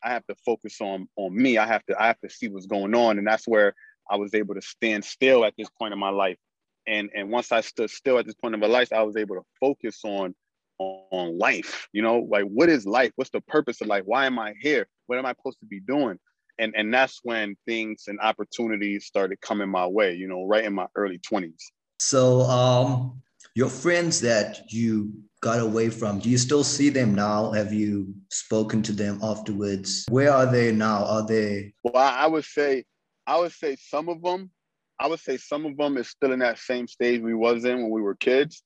I 0.02 0.10
have 0.10 0.26
to 0.26 0.34
focus 0.46 0.80
on 0.80 1.08
on 1.16 1.34
me. 1.34 1.58
I 1.58 1.66
have 1.66 1.84
to 1.86 2.00
I 2.00 2.06
have 2.06 2.20
to 2.20 2.30
see 2.30 2.48
what's 2.48 2.66
going 2.66 2.94
on. 2.94 3.18
And 3.18 3.26
that's 3.26 3.46
where 3.46 3.74
I 4.10 4.16
was 4.16 4.34
able 4.34 4.54
to 4.54 4.62
stand 4.62 5.04
still 5.04 5.44
at 5.44 5.54
this 5.56 5.68
point 5.78 5.92
in 5.92 5.98
my 5.98 6.10
life. 6.10 6.38
And 6.86 7.10
and 7.14 7.30
once 7.30 7.52
I 7.52 7.60
stood 7.60 7.90
still 7.90 8.18
at 8.18 8.26
this 8.26 8.34
point 8.34 8.54
in 8.54 8.60
my 8.60 8.66
life, 8.66 8.92
I 8.92 9.02
was 9.02 9.16
able 9.16 9.36
to 9.36 9.42
focus 9.60 10.00
on 10.04 10.34
on 10.78 11.38
life. 11.38 11.88
You 11.92 12.02
know, 12.02 12.26
like 12.28 12.44
what 12.44 12.68
is 12.68 12.86
life? 12.86 13.12
What's 13.16 13.30
the 13.30 13.40
purpose 13.42 13.80
of 13.80 13.86
life? 13.86 14.02
Why 14.04 14.26
am 14.26 14.38
I 14.38 14.54
here? 14.60 14.86
What 15.06 15.18
am 15.18 15.26
I 15.26 15.32
supposed 15.32 15.60
to 15.60 15.66
be 15.66 15.80
doing? 15.80 16.18
And 16.58 16.74
and 16.76 16.92
that's 16.92 17.20
when 17.22 17.56
things 17.66 18.04
and 18.08 18.18
opportunities 18.20 19.06
started 19.06 19.40
coming 19.40 19.68
my 19.68 19.86
way. 19.86 20.14
You 20.14 20.28
know, 20.28 20.44
right 20.44 20.64
in 20.64 20.74
my 20.74 20.86
early 20.96 21.18
twenties. 21.18 21.72
So, 22.00 22.40
um, 22.42 23.22
your 23.54 23.68
friends 23.68 24.20
that 24.20 24.72
you 24.72 25.12
got 25.40 25.60
away 25.60 25.90
from, 25.90 26.18
do 26.18 26.30
you 26.30 26.38
still 26.38 26.64
see 26.64 26.88
them 26.88 27.14
now? 27.14 27.52
Have 27.52 27.72
you 27.72 28.14
spoken 28.30 28.82
to 28.82 28.92
them 28.92 29.18
afterwards? 29.22 30.06
Where 30.08 30.32
are 30.32 30.50
they 30.50 30.72
now? 30.72 31.04
Are 31.04 31.26
they? 31.26 31.74
Well, 31.82 31.96
I 31.96 32.26
would 32.26 32.44
say 32.44 32.84
I 33.26 33.38
would 33.38 33.52
say 33.52 33.76
some 33.76 34.08
of 34.08 34.22
them, 34.22 34.50
I 34.98 35.06
would 35.06 35.20
say 35.20 35.36
some 35.36 35.66
of 35.66 35.76
them 35.76 35.96
is 35.96 36.08
still 36.08 36.32
in 36.32 36.40
that 36.40 36.58
same 36.58 36.86
stage 36.86 37.20
we 37.20 37.34
was 37.34 37.64
in 37.64 37.82
when 37.82 37.90
we 37.90 38.02
were 38.02 38.14
kids. 38.14 38.62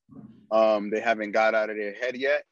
Um, 0.50 0.90
they 0.90 1.00
haven't 1.00 1.32
got 1.32 1.54
out 1.54 1.70
of 1.70 1.76
their 1.76 1.94
head 1.94 2.16
yet, 2.16 2.44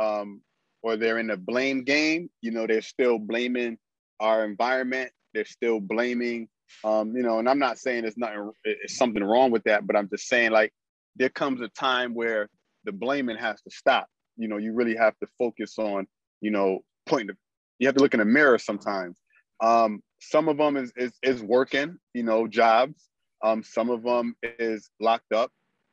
um, 0.00 0.40
or 0.82 0.96
they're 0.96 1.18
in 1.18 1.26
the 1.26 1.36
blame 1.36 1.82
game. 1.82 2.30
You 2.40 2.52
know, 2.52 2.66
they're 2.66 2.82
still 2.82 3.18
blaming 3.18 3.78
our 4.20 4.44
environment. 4.44 5.10
They're 5.34 5.44
still 5.44 5.80
blaming, 5.80 6.48
um, 6.84 7.16
you 7.16 7.22
know. 7.22 7.38
And 7.38 7.48
I'm 7.48 7.58
not 7.58 7.78
saying 7.78 8.02
there's 8.02 8.16
nothing, 8.16 8.52
it's 8.64 8.96
something 8.96 9.24
wrong 9.24 9.50
with 9.50 9.64
that, 9.64 9.86
but 9.86 9.96
I'm 9.96 10.08
just 10.08 10.28
saying 10.28 10.52
like 10.52 10.72
there 11.16 11.28
comes 11.28 11.60
a 11.60 11.68
time 11.68 12.14
where 12.14 12.48
the 12.84 12.92
blaming 12.92 13.36
has 13.36 13.60
to 13.62 13.70
stop. 13.70 14.06
You 14.36 14.48
know, 14.48 14.56
you 14.56 14.72
really 14.72 14.96
have 14.96 15.16
to 15.18 15.26
focus 15.38 15.78
on, 15.78 16.06
you 16.40 16.50
know, 16.50 16.80
pointing. 17.06 17.36
You 17.78 17.88
have 17.88 17.96
to 17.96 18.02
look 18.02 18.14
in 18.14 18.20
the 18.20 18.26
mirror 18.26 18.58
sometimes 18.58 19.18
um, 19.62 20.02
some 20.20 20.48
of 20.48 20.58
them 20.58 20.76
is, 20.76 20.92
is, 20.96 21.12
is 21.22 21.42
working, 21.42 21.96
you 22.12 22.24
know, 22.24 22.46
jobs. 22.46 23.08
Um, 23.42 23.62
some 23.62 23.90
of 23.90 24.02
them 24.02 24.34
is 24.58 24.90
locked 25.00 25.32
up. 25.32 25.50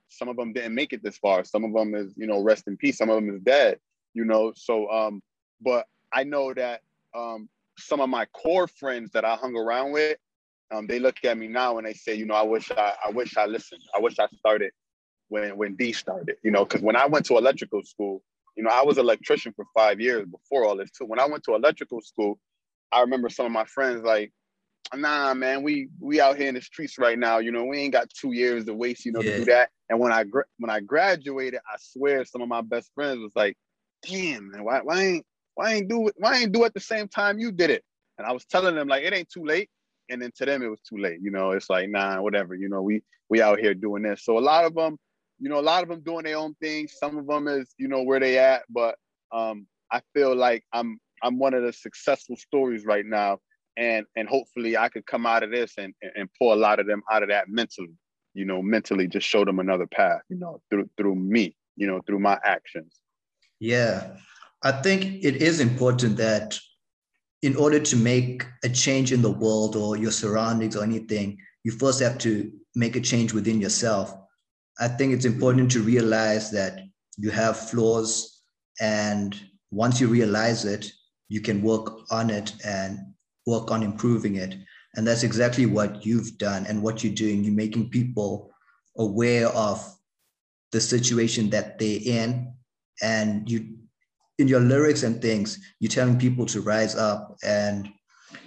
Some 0.09 0.27
of 0.27 0.35
them 0.35 0.53
didn't 0.53 0.73
make 0.73 0.91
it 0.91 1.03
this 1.03 1.17
far. 1.17 1.43
Some 1.43 1.63
of 1.63 1.73
them 1.73 1.93
is, 1.95 2.13
you 2.17 2.27
know, 2.27 2.41
rest 2.41 2.67
in 2.67 2.77
peace. 2.77 2.97
Some 2.97 3.09
of 3.09 3.15
them 3.15 3.33
is 3.33 3.41
dead, 3.41 3.77
you 4.13 4.25
know. 4.25 4.53
So, 4.55 4.89
um, 4.89 5.21
but 5.61 5.85
I 6.11 6.23
know 6.23 6.53
that 6.53 6.81
um, 7.15 7.47
some 7.77 8.01
of 8.01 8.09
my 8.09 8.25
core 8.25 8.67
friends 8.67 9.11
that 9.11 9.23
I 9.23 9.35
hung 9.35 9.55
around 9.55 9.91
with, 9.91 10.17
um, 10.71 10.88
they 10.88 10.99
look 10.99 11.23
at 11.23 11.38
me 11.38 11.47
now 11.47 11.77
and 11.77 11.88
they 11.88 11.93
say, 11.93 12.15
you 12.15 12.25
know, 12.25 12.35
I 12.35 12.43
wish 12.43 12.71
I, 12.71 12.93
I 13.05 13.11
wish 13.11 13.38
I 13.38 13.45
listened. 13.45 13.81
I 13.95 13.99
wish 13.99 14.17
I 14.19 14.27
started 14.38 14.71
when 15.29 15.55
when 15.57 15.75
D 15.75 15.93
started, 15.93 16.36
you 16.43 16.51
know, 16.51 16.65
because 16.65 16.81
when 16.81 16.95
I 16.95 17.05
went 17.05 17.25
to 17.27 17.38
electrical 17.38 17.83
school, 17.83 18.21
you 18.57 18.63
know, 18.63 18.71
I 18.71 18.83
was 18.83 18.98
electrician 18.98 19.53
for 19.55 19.65
five 19.75 20.01
years 20.01 20.27
before 20.27 20.65
all 20.65 20.75
this 20.75 20.91
too. 20.91 21.05
When 21.05 21.19
I 21.19 21.27
went 21.27 21.43
to 21.45 21.55
electrical 21.55 22.01
school, 22.01 22.39
I 22.91 23.01
remember 23.01 23.29
some 23.29 23.45
of 23.45 23.51
my 23.51 23.65
friends 23.65 24.03
like, 24.03 24.33
nah, 24.93 25.33
man, 25.33 25.63
we 25.63 25.89
we 26.00 26.19
out 26.19 26.38
here 26.38 26.50
in 26.50 26.55
the 26.55 26.62
streets 26.62 26.98
right 26.98 27.17
now. 27.17 27.38
You 27.38 27.51
know, 27.51 27.63
we 27.65 27.79
ain't 27.79 27.93
got 27.93 28.09
two 28.09 28.33
years 28.33 28.65
to 28.65 28.74
waste, 28.74 29.05
you 29.05 29.12
know, 29.12 29.21
yeah. 29.21 29.31
to 29.31 29.38
do 29.39 29.45
that. 29.45 29.69
And 29.89 30.00
when 30.00 30.12
I 30.12 30.25
when 30.57 30.69
I 30.69 30.79
graduated, 30.79 31.59
I 31.71 31.77
swear 31.79 32.25
some 32.25 32.41
of 32.41 32.50
my 32.50 32.62
best 32.62 32.91
friends 32.93 33.19
was 33.19 33.31
like, 33.36 33.55
damn, 34.03 34.51
man, 34.51 34.63
why 34.63 34.81
why 34.81 35.03
ain't 35.03 35.25
why 35.55 35.74
ain't 35.74 35.89
do 35.89 36.07
it 36.07 36.15
why 36.17 36.38
ain't 36.38 36.51
do 36.51 36.63
it 36.63 36.74
the 36.74 36.79
same 36.79 37.07
time 37.07 37.39
you 37.39 37.51
did 37.51 37.69
it? 37.69 37.83
And 38.17 38.27
I 38.27 38.31
was 38.31 38.45
telling 38.45 38.75
them 38.75 38.88
like 38.88 39.03
it 39.03 39.13
ain't 39.13 39.29
too 39.29 39.45
late. 39.45 39.69
And 40.09 40.21
then 40.21 40.31
to 40.38 40.45
them 40.45 40.63
it 40.63 40.69
was 40.69 40.81
too 40.81 40.98
late. 40.98 41.19
You 41.21 41.31
know, 41.31 41.51
it's 41.51 41.69
like 41.69 41.89
nah, 41.89 42.21
whatever. 42.21 42.55
You 42.55 42.69
know, 42.69 42.81
we 42.81 43.03
we 43.29 43.41
out 43.41 43.59
here 43.59 43.74
doing 43.74 44.03
this. 44.03 44.24
So 44.24 44.38
a 44.38 44.39
lot 44.39 44.65
of 44.65 44.74
them, 44.74 44.98
you 45.39 45.50
know, 45.50 45.60
a 45.60 45.62
lot 45.62 45.84
of 45.84 45.89
them 45.89 46.01
doing 46.01 46.25
their 46.25 46.38
own 46.38 46.53
thing. 46.55 46.88
Some 46.88 47.17
of 47.17 47.27
them 47.27 47.48
is 47.48 47.74
you 47.77 47.88
know 47.88 48.03
where 48.03 48.19
they 48.19 48.38
at, 48.38 48.63
but 48.69 48.96
um, 49.31 49.67
I 49.91 50.01
feel 50.13 50.36
like 50.36 50.63
I'm 50.74 51.00
I'm 51.24 51.39
one 51.39 51.53
of 51.53 51.63
the 51.63 51.74
successful 51.74 52.36
stories 52.36 52.86
right 52.86 53.05
now, 53.05 53.39
and 53.77 54.05
and 54.15 54.27
hopefully 54.27 54.77
I 54.77 54.89
could 54.89 55.05
come 55.05 55.25
out 55.25 55.43
of 55.43 55.51
this 55.51 55.74
and 55.77 55.93
and 56.15 56.29
pull 56.38 56.53
a 56.53 56.55
lot 56.55 56.79
of 56.79 56.88
them 56.88 57.01
out 57.12 57.24
of 57.24 57.29
that 57.29 57.50
mentally, 57.50 57.96
you 58.34 58.46
know, 58.46 58.62
mentally 58.62 59.08
just 59.08 59.27
show 59.27 59.46
them 59.46 59.60
another 59.60 59.88
path, 59.88 60.22
you 60.29 60.38
know, 60.38 60.62
through 60.69 60.89
through 60.98 61.15
me, 61.15 61.55
you 61.75 61.88
know, 61.88 62.01
through 62.05 62.19
my 62.19 62.38
actions. 62.43 63.00
Yeah, 63.60 64.15
I 64.63 64.72
think 64.72 65.24
it 65.24 65.38
is 65.38 65.60
important 65.60 66.17
that 66.17 66.60
in 67.41 67.55
order 67.55 67.79
to 67.79 67.96
make 67.96 68.46
a 68.63 68.69
change 68.69 69.13
in 69.13 69.22
the 69.22 69.31
world 69.31 69.75
or 69.75 69.96
your 69.96 70.12
surroundings 70.12 70.75
or 70.75 70.84
anything, 70.84 71.38
you 71.63 71.72
first 71.72 72.01
have 72.01 72.17
to 72.19 72.51
make 72.75 72.96
a 72.96 73.01
change 73.01 73.34
within 73.34 73.62
yourself. 73.62 74.13
I 74.79 74.88
think 74.88 75.13
it's 75.13 75.25
important 75.25 75.71
to 75.71 75.81
realize 75.81 76.51
that 76.51 76.79
you 77.17 77.31
have 77.31 77.69
flaws, 77.69 78.41
and 78.79 79.39
once 79.71 80.00
you 80.00 80.07
realize 80.07 80.65
it, 80.65 80.91
you 81.27 81.41
can 81.41 81.62
work 81.62 82.12
on 82.12 82.29
it 82.29 82.53
and 82.65 83.00
work 83.45 83.71
on 83.71 83.83
improving 83.83 84.36
it. 84.36 84.55
And 84.95 85.05
that's 85.05 85.24
exactly 85.24 85.65
what 85.65 86.05
you've 86.05 86.38
done 86.38 86.65
and 86.65 86.81
what 86.81 87.03
you're 87.03 87.13
doing. 87.13 87.43
You're 87.43 87.53
making 87.53 87.89
people 87.89 88.51
aware 88.98 89.48
of 89.50 89.86
the 90.71 90.81
situation 90.81 91.50
that 91.51 91.77
they're 91.77 92.00
in, 92.03 92.53
and 93.01 93.50
you 93.50 93.75
in 94.39 94.48
your 94.48 94.62
lyrics 94.62 95.03
and 95.03 95.21
things, 95.21 95.59
you're 95.79 95.91
telling 95.91 96.17
people 96.17 96.45
to 96.48 96.62
rise 96.62 96.95
up. 96.95 97.38
And 97.43 97.89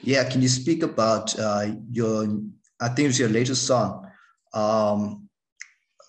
yeah, 0.02 0.28
can 0.28 0.40
you 0.40 0.48
speak 0.48 0.82
about 0.82 1.38
uh, 1.38 1.72
your, 1.90 2.26
I 2.80 2.88
think 2.88 3.10
it's 3.10 3.18
your 3.18 3.28
latest 3.28 3.66
song. 3.66 4.10
Um, 4.54 5.28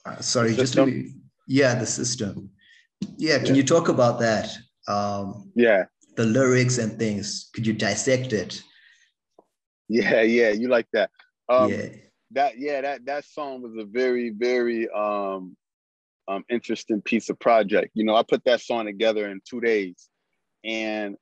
uh, 0.06 0.20
sorry, 0.20 0.56
just 0.56 0.78
me, 0.78 1.14
yeah, 1.48 1.76
the 1.76 1.86
system. 1.86 2.50
Yeah, 3.18 3.38
can 3.38 3.48
yeah. 3.48 3.54
you 3.54 3.64
talk 3.64 3.90
about 3.90 4.20
that? 4.20 4.50
Um, 4.88 5.52
yeah. 5.56 5.86
The 6.16 6.26
lyrics 6.26 6.78
and 6.78 6.98
things. 7.00 7.50
Could 7.54 7.66
you 7.66 7.74
dissect 7.74 8.34
it? 8.34 8.62
Yeah, 9.90 10.22
yeah, 10.22 10.50
you 10.52 10.70
like 10.70 10.88
that. 10.94 11.10
Um, 11.50 11.72
yeah. 11.72 11.88
That 12.32 12.58
yeah, 12.58 12.82
that 12.82 13.06
that 13.06 13.26
song 13.26 13.62
was 13.62 13.74
a 13.78 13.86
very 13.86 14.30
very 14.30 14.90
um 14.90 15.56
um, 16.28 16.44
interesting 16.50 17.02
piece 17.02 17.30
of 17.30 17.40
project. 17.40 17.92
You 17.94 18.06
know, 18.06 18.16
I 18.16 18.24
put 18.24 18.44
that 18.46 18.62
song 18.62 18.86
together 18.86 19.30
in 19.30 19.42
two 19.48 19.62
days, 19.62 20.10
and 20.64 21.16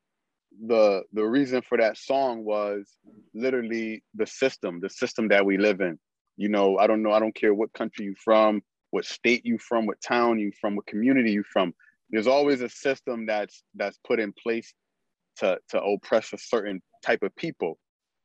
the 0.66 1.04
the 1.14 1.24
reason 1.24 1.62
for 1.62 1.78
that 1.78 1.98
song 1.98 2.44
was 2.44 2.90
literally 3.34 4.04
the 4.16 4.28
system, 4.28 4.80
the 4.82 4.90
system 4.90 5.30
that 5.30 5.46
we 5.46 5.58
live 5.58 5.82
in. 5.82 6.00
You 6.38 6.50
know, 6.50 6.78
I 6.78 6.88
don't 6.88 7.04
know, 7.04 7.12
I 7.12 7.20
don't 7.20 7.36
care 7.36 7.54
what 7.54 7.74
country 7.74 8.06
you 8.06 8.16
from, 8.24 8.62
what 8.92 9.06
state 9.06 9.46
you 9.46 9.58
from, 9.58 9.86
what 9.86 10.02
town 10.02 10.40
you 10.40 10.52
from, 10.60 10.76
what 10.76 10.86
community 10.86 11.32
you 11.32 11.44
from. 11.52 11.74
There's 12.10 12.28
always 12.28 12.62
a 12.62 12.70
system 12.70 13.26
that's 13.26 13.64
that's 13.76 13.98
put 14.06 14.20
in 14.20 14.34
place 14.34 14.74
to 15.38 15.60
to 15.70 15.82
oppress 15.82 16.34
a 16.34 16.38
certain 16.38 16.82
type 17.04 17.24
of 17.24 17.36
people. 17.36 17.78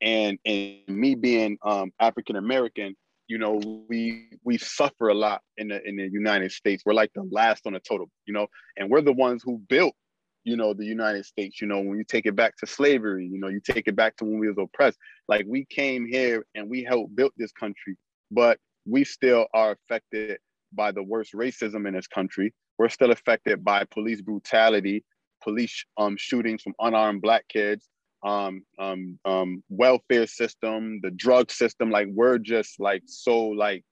And 0.03 0.39
and 0.45 0.81
me 0.89 1.15
being 1.15 1.59
um, 1.65 1.93
African 2.01 2.37
American, 2.37 2.95
you 3.29 3.39
know 3.39 3.61
we 3.89 4.29
we 4.45 4.59
suffer 4.59 5.09
a 5.09 5.15
lot 5.15 5.43
in 5.57 5.69
the 5.69 5.87
in 5.87 5.97
the 5.97 6.09
united 6.13 6.53
states 6.53 6.83
we're 6.87 6.95
like 6.95 7.11
the 7.15 7.29
last 7.31 7.67
on 7.67 7.73
the 7.73 7.81
total 7.81 8.09
you 8.27 8.33
know 8.33 8.47
and 8.77 8.91
we're 8.91 9.01
the 9.01 9.13
ones 9.13 9.43
who 9.45 9.59
built 9.69 9.95
you 10.45 10.57
know 10.57 10.73
the 10.73 10.85
united 10.85 11.25
states 11.25 11.61
you 11.61 11.67
know 11.67 11.81
when 11.81 11.99
you 11.99 12.05
take 12.05 12.27
it 12.27 12.37
back 12.37 12.57
to 12.57 12.67
slavery 12.67 13.27
you 13.27 13.39
know 13.39 13.49
you 13.49 13.61
take 13.61 13.89
it 13.89 13.97
back 13.97 14.17
to 14.17 14.25
when 14.25 14.39
we 14.39 14.49
was 14.49 14.57
oppressed 14.59 14.99
like 15.29 15.45
we 15.49 15.65
came 15.67 16.07
here 16.07 16.45
and 16.55 16.71
we 16.71 16.85
helped 16.85 17.15
build 17.17 17.33
this 17.37 17.53
country 17.53 17.97
but 18.31 18.59
we 18.87 19.03
still 19.05 19.47
are 19.53 19.73
affected 19.73 20.39
by 20.77 20.93
the 20.93 21.03
worst 21.03 21.33
racism 21.33 21.89
in 21.89 21.95
this 21.95 22.07
country 22.07 22.53
we're 22.79 22.89
still 22.89 23.11
affected 23.11 23.65
by 23.65 23.85
police 23.85 24.21
brutality 24.21 25.05
police 25.43 25.85
um 25.97 26.17
shootings 26.17 26.63
from 26.63 26.75
unarmed 26.81 27.23
black 27.23 27.47
kids 27.49 27.89
um, 28.27 28.65
um, 28.79 29.19
um, 29.25 29.63
welfare 29.69 30.27
system, 30.27 31.01
the 31.03 31.11
drug 31.13 31.51
system. 31.51 31.91
Like 31.91 32.09
we're 32.11 32.39
just 32.39 32.81
like 32.81 33.03
so 33.07 33.47
like 33.47 33.85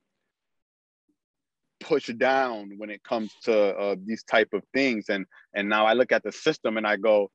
pushed 1.81 2.19
down 2.19 2.73
when 2.79 2.91
it 2.91 3.03
comes 3.05 3.33
to 3.45 3.77
uh, 3.77 3.97
these 4.05 4.25
type 4.25 4.49
of 4.53 4.63
things. 4.75 5.07
And 5.09 5.25
and 5.55 5.69
now 5.69 5.87
I 5.87 5.93
look 5.93 6.11
at 6.11 6.25
the 6.25 6.33
system 6.33 6.77
and 6.77 6.87
I 6.87 6.97
go, 6.97 7.31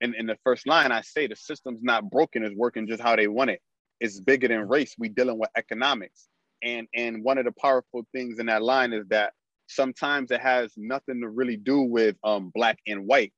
in, 0.00 0.14
in 0.14 0.26
the 0.26 0.38
first 0.42 0.66
line, 0.66 0.92
I 0.92 1.02
say 1.02 1.26
the 1.26 1.36
system's 1.36 1.82
not 1.82 2.10
broken, 2.10 2.42
it's 2.42 2.56
working 2.56 2.88
just 2.88 3.02
how 3.02 3.16
they 3.16 3.28
want 3.28 3.50
it. 3.50 3.60
It's 4.00 4.18
bigger 4.18 4.48
than 4.48 4.66
race. 4.66 4.94
We 4.98 5.10
dealing 5.10 5.38
with 5.38 5.50
economics. 5.56 6.28
And 6.64 6.88
and 6.94 7.24
one 7.24 7.38
of 7.38 7.44
the 7.46 7.52
powerful 7.52 8.06
things 8.12 8.38
in 8.38 8.46
that 8.46 8.62
line 8.62 8.92
is 8.92 9.06
that 9.08 9.32
sometimes 9.68 10.30
it 10.32 10.40
has 10.40 10.72
nothing 10.76 11.20
to 11.22 11.28
really 11.28 11.56
do 11.56 11.82
with 11.82 12.16
um, 12.24 12.50
black 12.54 12.78
and 12.86 13.06
white 13.06 13.32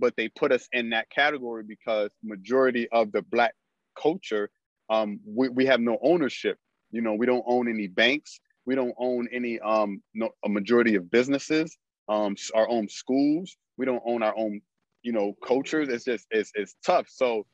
but 0.00 0.14
they 0.16 0.28
put 0.30 0.52
us 0.52 0.68
in 0.72 0.90
that 0.90 1.10
category 1.10 1.64
because 1.66 2.10
majority 2.24 2.88
of 2.92 3.12
the 3.12 3.22
black 3.22 3.54
culture 4.00 4.50
um, 4.90 5.20
we, 5.26 5.48
we 5.48 5.66
have 5.66 5.80
no 5.80 5.98
ownership. 6.02 6.58
You 6.92 7.02
know 7.02 7.14
we 7.14 7.26
don't 7.26 7.44
own 7.46 7.68
any 7.68 7.88
banks. 7.88 8.40
We 8.66 8.76
don't 8.76 8.94
own 8.98 9.28
any 9.32 9.58
um 9.60 10.02
no, 10.14 10.30
a 10.44 10.48
majority 10.48 10.94
of 10.96 11.10
businesses 11.10 11.76
um 12.08 12.36
our 12.54 12.68
own 12.68 12.88
schools. 12.88 13.56
We 13.78 13.86
don't 13.86 14.02
own 14.06 14.22
our 14.22 14.36
own 14.38 14.60
you 15.02 15.12
know 15.12 15.34
cultures. 15.46 15.88
It's 15.88 16.04
just 16.04 16.26
it's, 16.30 16.52
it's 16.54 16.76
tough. 16.86 17.08
So 17.10 17.46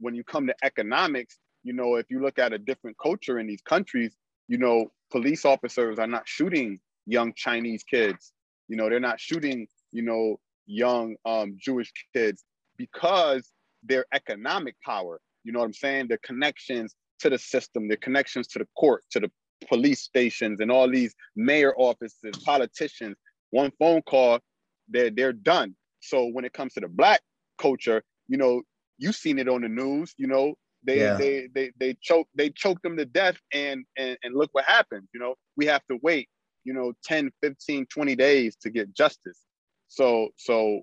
when 0.00 0.14
you 0.14 0.24
come 0.24 0.46
to 0.48 0.54
economics 0.62 1.38
you 1.64 1.72
know 1.72 1.96
if 1.96 2.06
you 2.10 2.20
look 2.22 2.38
at 2.38 2.52
a 2.52 2.58
different 2.58 2.96
culture 3.02 3.38
in 3.38 3.46
these 3.46 3.62
countries 3.62 4.14
you 4.48 4.58
know 4.58 4.90
police 5.10 5.44
officers 5.44 5.98
are 5.98 6.06
not 6.06 6.26
shooting 6.26 6.78
young 7.06 7.32
chinese 7.34 7.84
kids 7.84 8.32
you 8.68 8.76
know 8.76 8.88
they're 8.88 9.00
not 9.00 9.20
shooting 9.20 9.66
you 9.92 10.02
know 10.02 10.38
young 10.66 11.16
um, 11.24 11.56
Jewish 11.58 11.92
kids 12.14 12.44
because 12.76 13.50
their 13.82 14.04
economic 14.12 14.74
power. 14.84 15.20
You 15.44 15.52
know 15.52 15.60
what 15.60 15.66
I'm 15.66 15.72
saying? 15.72 16.08
Their 16.08 16.18
connections 16.18 16.94
to 17.20 17.30
the 17.30 17.38
system, 17.38 17.88
their 17.88 17.96
connections 17.96 18.48
to 18.48 18.58
the 18.58 18.68
court, 18.76 19.04
to 19.12 19.20
the 19.20 19.30
police 19.68 20.02
stations, 20.02 20.60
and 20.60 20.70
all 20.70 20.90
these 20.90 21.14
mayor 21.36 21.74
offices, 21.76 22.36
politicians. 22.44 23.16
One 23.50 23.70
phone 23.78 24.02
call, 24.02 24.40
they're 24.88 25.10
they're 25.10 25.32
done. 25.32 25.76
So 26.00 26.26
when 26.26 26.44
it 26.44 26.52
comes 26.52 26.74
to 26.74 26.80
the 26.80 26.88
black 26.88 27.20
culture, 27.58 28.02
you 28.28 28.36
know, 28.36 28.62
you've 28.98 29.14
seen 29.14 29.38
it 29.38 29.48
on 29.48 29.62
the 29.62 29.68
news. 29.68 30.14
You 30.18 30.26
know, 30.26 30.54
they 30.86 30.98
yeah. 30.98 31.16
they 31.16 31.48
they 31.54 31.72
they 31.78 31.96
choke 32.00 32.28
they 32.34 32.50
choked 32.50 32.82
them 32.82 32.96
to 32.96 33.04
death, 33.04 33.36
and 33.52 33.84
and 33.96 34.16
and 34.22 34.34
look 34.34 34.50
what 34.52 34.64
happened. 34.64 35.08
You 35.12 35.20
know, 35.20 35.34
we 35.56 35.66
have 35.66 35.82
to 35.90 35.98
wait. 36.02 36.28
You 36.64 36.74
know, 36.74 36.92
10, 37.04 37.30
15, 37.42 37.86
20 37.86 38.16
days 38.16 38.56
to 38.62 38.70
get 38.70 38.92
justice. 38.92 39.40
So 39.88 40.30
so 40.36 40.80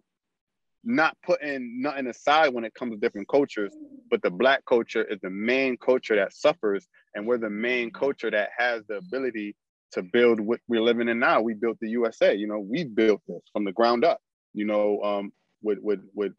not 0.83 1.15
putting 1.25 1.81
nothing 1.81 2.07
aside 2.07 2.53
when 2.53 2.65
it 2.65 2.73
comes 2.73 2.91
to 2.93 2.97
different 2.97 3.27
cultures, 3.29 3.73
but 4.11 4.21
the 4.21 4.29
black 4.29 4.63
culture 4.65 5.03
is 5.03 5.19
the 5.21 5.29
main 5.29 5.77
culture 5.77 6.15
that 6.15 6.33
suffers, 6.33 6.87
and 7.15 7.25
we're 7.25 7.37
the 7.37 7.49
main 7.49 7.91
culture 7.91 8.29
that 8.29 8.49
has 8.57 8.83
the 8.87 8.97
ability 8.97 9.55
to 9.93 10.03
build 10.03 10.39
what 10.39 10.59
we're 10.67 10.81
living 10.81 11.07
in 11.07 11.19
now. 11.19 11.41
We 11.41 11.53
built 11.53 11.77
the 11.79 11.89
USA, 11.89 12.33
you 12.33 12.47
know, 12.47 12.59
we 12.59 12.83
built 12.83 13.21
this 13.27 13.41
from 13.53 13.63
the 13.63 13.71
ground 13.71 14.03
up, 14.03 14.19
you 14.53 14.65
know, 14.65 15.01
um, 15.01 15.31
with 15.61 15.79
with 15.81 16.01
with 16.13 16.33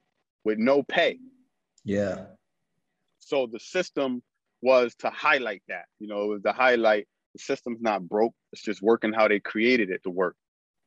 with 0.45 0.59
no 0.59 0.83
pay. 0.83 1.19
Yeah. 1.85 2.27
So 3.27 3.47
the 3.47 3.61
system 3.61 4.23
was 4.63 4.95
to 4.97 5.11
highlight 5.11 5.63
that, 5.69 5.85
you 5.99 6.09
know, 6.09 6.23
it 6.25 6.29
was 6.29 6.43
to 6.43 6.53
highlight 6.53 7.07
the 7.35 7.39
system's 7.41 7.81
not 7.81 8.09
broke. 8.09 8.35
It's 8.53 8.63
just 8.63 8.83
working 8.83 9.13
how 9.13 9.29
they 9.29 9.41
created 9.41 9.91
it 9.91 10.03
to 10.05 10.11
work. 10.11 10.37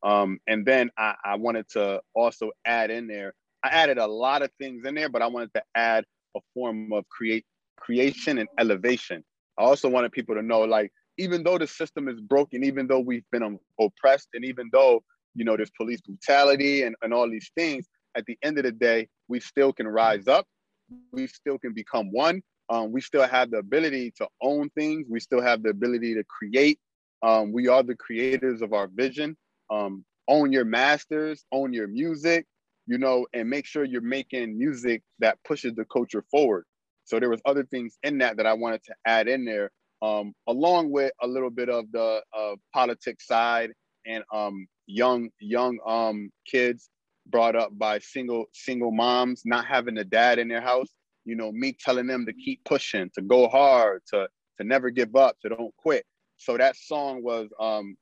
Um, 0.03 0.39
and 0.48 0.65
then 0.65 0.89
I, 0.98 1.15
I 1.24 1.36
wanted 1.36 1.67
to 1.70 2.01
also 2.13 2.51
add 2.65 2.91
in 2.91 3.08
there, 3.08 3.34
I 3.63 3.70
added 3.70 3.98
a 3.98 4.08
lot 4.08 4.41
of 4.41 4.51
things 4.60 4.86
in 4.86 4.96
there, 4.96 5.10
but 5.10 5.22
I 5.22 5.27
wanted 5.27 5.53
to 5.56 5.63
add 5.75 6.06
a 6.36 6.39
form 6.53 6.94
of 6.94 7.08
create 7.10 7.46
creation 7.77 8.38
and 8.38 8.48
elevation. 8.60 9.24
I 9.58 9.63
also 9.63 9.89
wanted 9.89 10.12
people 10.12 10.36
to 10.36 10.41
know, 10.41 10.62
like, 10.62 10.91
even 11.17 11.44
though 11.44 11.58
the 11.58 11.67
system 11.67 12.08
is 12.08 12.22
broken, 12.22 12.63
even 12.63 12.88
though 12.88 13.00
we've 13.00 13.25
been 13.32 13.60
oppressed, 13.79 14.29
and 14.34 14.46
even 14.46 14.70
though 14.72 15.03
you 15.34 15.44
know 15.46 15.58
there's 15.58 15.72
police 15.72 16.01
brutality 16.01 16.84
and, 16.84 16.96
and 17.01 17.13
all 17.13 17.29
these 17.29 17.51
things, 17.56 17.88
at 18.15 18.25
the 18.25 18.38
end 18.44 18.58
of 18.58 18.63
the 18.63 18.72
day, 18.72 19.08
we 19.27 19.39
still 19.39 19.74
can 19.74 19.88
rise 19.88 20.27
up. 20.27 20.46
We 20.89 21.27
still 21.27 21.58
can 21.58 21.74
become 21.74 22.12
one. 22.12 22.41
Um, 22.70 22.91
we 22.91 23.01
still 23.01 23.27
have 23.27 23.51
the 23.51 23.58
ability 23.58 24.12
to 24.17 24.27
own 24.41 24.70
things. 24.72 25.08
We 25.10 25.20
still 25.20 25.41
have 25.41 25.63
the 25.63 25.70
ability 25.70 26.15
to 26.15 26.24
create. 26.25 26.79
Um, 27.24 27.51
we 27.53 27.67
are 27.67 27.84
the 27.84 27.96
creators 27.96 28.62
of 28.62 28.74
our 28.74 28.88
vision 28.88 29.36
um, 29.70 30.03
own 30.27 30.51
your 30.51 30.65
masters, 30.65 31.46
own 31.51 31.74
your 31.74 31.88
music, 31.88 32.46
you 32.86 32.98
know, 32.98 33.25
and 33.34 33.50
make 33.50 33.65
sure 33.65 33.84
you're 33.84 34.01
making 34.01 34.58
music 34.58 35.01
that 35.20 35.38
pushes 35.46 35.74
the 35.75 35.86
culture 35.86 36.24
forward. 36.29 36.65
So 37.06 37.20
there 37.20 37.29
was 37.29 37.41
other 37.46 37.63
things 37.63 37.98
in 38.03 38.17
that 38.20 38.38
that 38.38 38.46
I 38.46 38.53
wanted 38.53 38.84
to 38.86 38.96
add 39.06 39.27
in 39.27 39.46
there, 39.46 39.72
um, 40.01 40.34
along 40.48 40.91
with 40.91 41.12
a 41.22 41.27
little 41.27 41.50
bit 41.50 41.70
of 41.70 41.91
the 41.91 42.22
uh, 42.38 42.56
politics 42.74 43.27
side 43.27 43.72
and 44.06 44.24
um, 44.34 44.67
young 44.88 45.29
young 45.39 45.79
um, 45.86 46.29
kids 46.50 46.89
brought 47.29 47.55
up 47.55 47.77
by 47.77 48.00
single 48.00 48.46
single 48.53 48.91
moms 48.91 49.43
not 49.46 49.65
having 49.65 49.98
a 49.98 50.03
dad 50.03 50.39
in 50.39 50.48
their 50.48 50.62
house. 50.62 50.89
You 51.25 51.36
know, 51.36 51.51
me 51.51 51.75
telling 51.77 52.07
them 52.07 52.25
to 52.25 52.34
keep 52.34 52.63
pushing, 52.63 53.10
to 53.15 53.22
go 53.22 53.48
hard, 53.48 54.01
to 54.13 54.27
to 54.60 54.63
never 54.63 54.89
give 54.89 55.15
up, 55.15 55.38
to 55.41 55.50
don't 55.50 55.75
quit. 55.77 56.05
So 56.38 56.57
that 56.57 56.75
song 56.75 57.24
was 57.24 57.50
um 57.60 57.96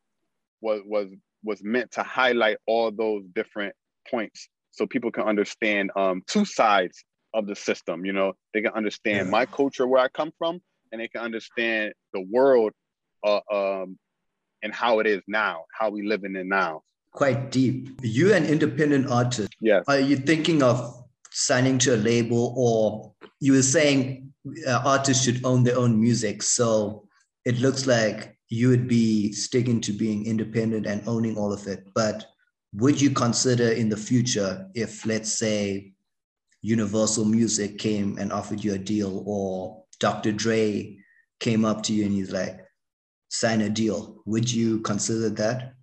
was 0.61 0.81
was 0.85 1.07
was 1.43 1.63
meant 1.63 1.91
to 1.91 2.03
highlight 2.03 2.57
all 2.65 2.91
those 2.91 3.23
different 3.33 3.75
points 4.09 4.49
so 4.71 4.85
people 4.85 5.11
can 5.11 5.23
understand 5.23 5.91
um, 5.95 6.21
two 6.27 6.43
sides 6.43 7.03
of 7.33 7.47
the 7.47 7.55
system. 7.55 8.05
You 8.05 8.13
know, 8.13 8.33
they 8.53 8.61
can 8.61 8.73
understand 8.73 9.27
yeah. 9.27 9.31
my 9.31 9.45
culture 9.45 9.87
where 9.87 10.01
I 10.01 10.09
come 10.09 10.31
from, 10.37 10.59
and 10.91 10.99
they 10.99 11.07
can 11.07 11.21
understand 11.21 11.93
the 12.13 12.21
world 12.21 12.73
uh, 13.23 13.39
um, 13.51 13.97
and 14.63 14.73
how 14.73 14.99
it 14.99 15.07
is 15.07 15.21
now, 15.27 15.65
how 15.71 15.89
we 15.89 16.05
live 16.05 16.23
in 16.23 16.35
it 16.35 16.45
now. 16.45 16.81
Quite 17.15 17.51
deep. 17.51 17.99
You 18.03 18.33
an 18.33 18.45
independent 18.45 19.09
artist. 19.09 19.55
Yes. 19.61 19.85
Are 19.87 19.99
you 19.99 20.17
thinking 20.17 20.61
of 20.61 21.03
signing 21.31 21.77
to 21.79 21.95
a 21.95 21.97
label, 21.97 22.53
or 22.57 23.13
you 23.39 23.53
were 23.53 23.63
saying 23.63 24.33
uh, 24.67 24.81
artists 24.85 25.23
should 25.23 25.45
own 25.45 25.63
their 25.63 25.77
own 25.77 25.99
music? 25.99 26.43
So 26.43 27.07
it 27.45 27.59
looks 27.59 27.87
like 27.87 28.37
you 28.49 28.69
would 28.69 28.87
be 28.87 29.31
sticking 29.31 29.79
to 29.81 29.93
being 29.93 30.25
independent 30.25 30.85
and 30.85 31.07
owning 31.07 31.37
all 31.37 31.53
of 31.53 31.67
it. 31.67 31.87
But 31.93 32.25
would 32.73 32.99
you 32.99 33.11
consider 33.11 33.69
in 33.69 33.87
the 33.87 33.97
future 33.97 34.67
if, 34.75 35.05
let's 35.05 35.31
say, 35.31 35.93
Universal 36.61 37.25
Music 37.25 37.77
came 37.77 38.17
and 38.17 38.33
offered 38.33 38.61
you 38.61 38.73
a 38.73 38.77
deal, 38.77 39.23
or 39.25 39.83
Dr. 39.99 40.33
Dre 40.33 40.97
came 41.39 41.63
up 41.63 41.83
to 41.83 41.93
you 41.93 42.05
and 42.05 42.13
he's 42.13 42.31
like, 42.31 42.59
sign 43.29 43.61
a 43.61 43.69
deal. 43.69 44.21
Would 44.25 44.51
you 44.51 44.81
consider 44.81 45.29
that? 45.29 45.74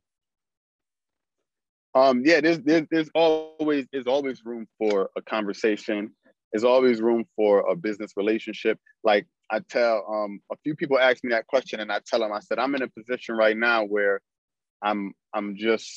Um, 1.94 2.22
yeah, 2.25 2.40
there's, 2.40 2.61
there's 2.61 2.87
there's 2.90 3.11
always 3.14 3.87
there's 3.92 4.06
always 4.06 4.44
room 4.44 4.66
for 4.78 5.11
a 5.16 5.22
conversation. 5.22 6.12
There's 6.52 6.64
always 6.64 7.00
room 7.00 7.25
for 7.37 7.61
a 7.70 7.76
business 7.76 8.12
relationship. 8.16 8.78
Like 9.04 9.26
I 9.50 9.61
tell 9.68 10.04
um, 10.11 10.40
a 10.50 10.56
few 10.62 10.75
people 10.75 10.99
ask 10.99 11.22
me 11.25 11.30
that 11.30 11.46
question, 11.46 11.80
and 11.80 11.92
I 11.92 12.00
tell 12.06 12.20
them 12.20 12.32
I 12.32 12.40
said 12.40 12.58
I'm 12.58 12.75
in 12.75 12.82
a 12.82 12.88
position 12.88 13.37
right 13.37 13.56
now 13.56 13.84
where 13.84 14.20
I'm 14.82 15.12
I'm 15.34 15.56
just 15.56 15.90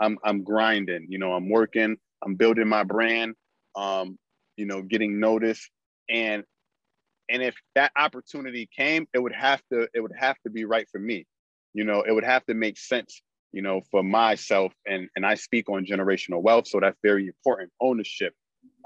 I'm 0.00 0.18
I'm 0.24 0.44
grinding. 0.44 1.06
You 1.08 1.18
know, 1.18 1.32
I'm 1.32 1.48
working. 1.48 1.96
I'm 2.24 2.34
building 2.34 2.68
my 2.68 2.84
brand. 2.84 3.34
Um, 3.74 4.18
you 4.56 4.66
know, 4.66 4.82
getting 4.82 5.20
noticed, 5.20 5.70
and 6.08 6.44
and 7.28 7.42
if 7.42 7.54
that 7.74 7.92
opportunity 7.96 8.68
came 8.76 9.06
it 9.14 9.18
would 9.18 9.34
have 9.34 9.60
to 9.72 9.88
it 9.94 10.00
would 10.00 10.12
have 10.18 10.36
to 10.44 10.50
be 10.50 10.64
right 10.64 10.86
for 10.90 10.98
me 10.98 11.26
you 11.74 11.84
know 11.84 12.02
it 12.02 12.12
would 12.12 12.24
have 12.24 12.44
to 12.46 12.54
make 12.54 12.78
sense 12.78 13.22
you 13.56 13.62
know 13.62 13.80
for 13.90 14.02
myself 14.02 14.70
and 14.86 15.08
and 15.16 15.24
i 15.24 15.34
speak 15.34 15.70
on 15.70 15.86
generational 15.86 16.42
wealth 16.42 16.68
so 16.68 16.78
that's 16.78 16.98
very 17.02 17.26
important. 17.26 17.70
Ownership 17.80 18.34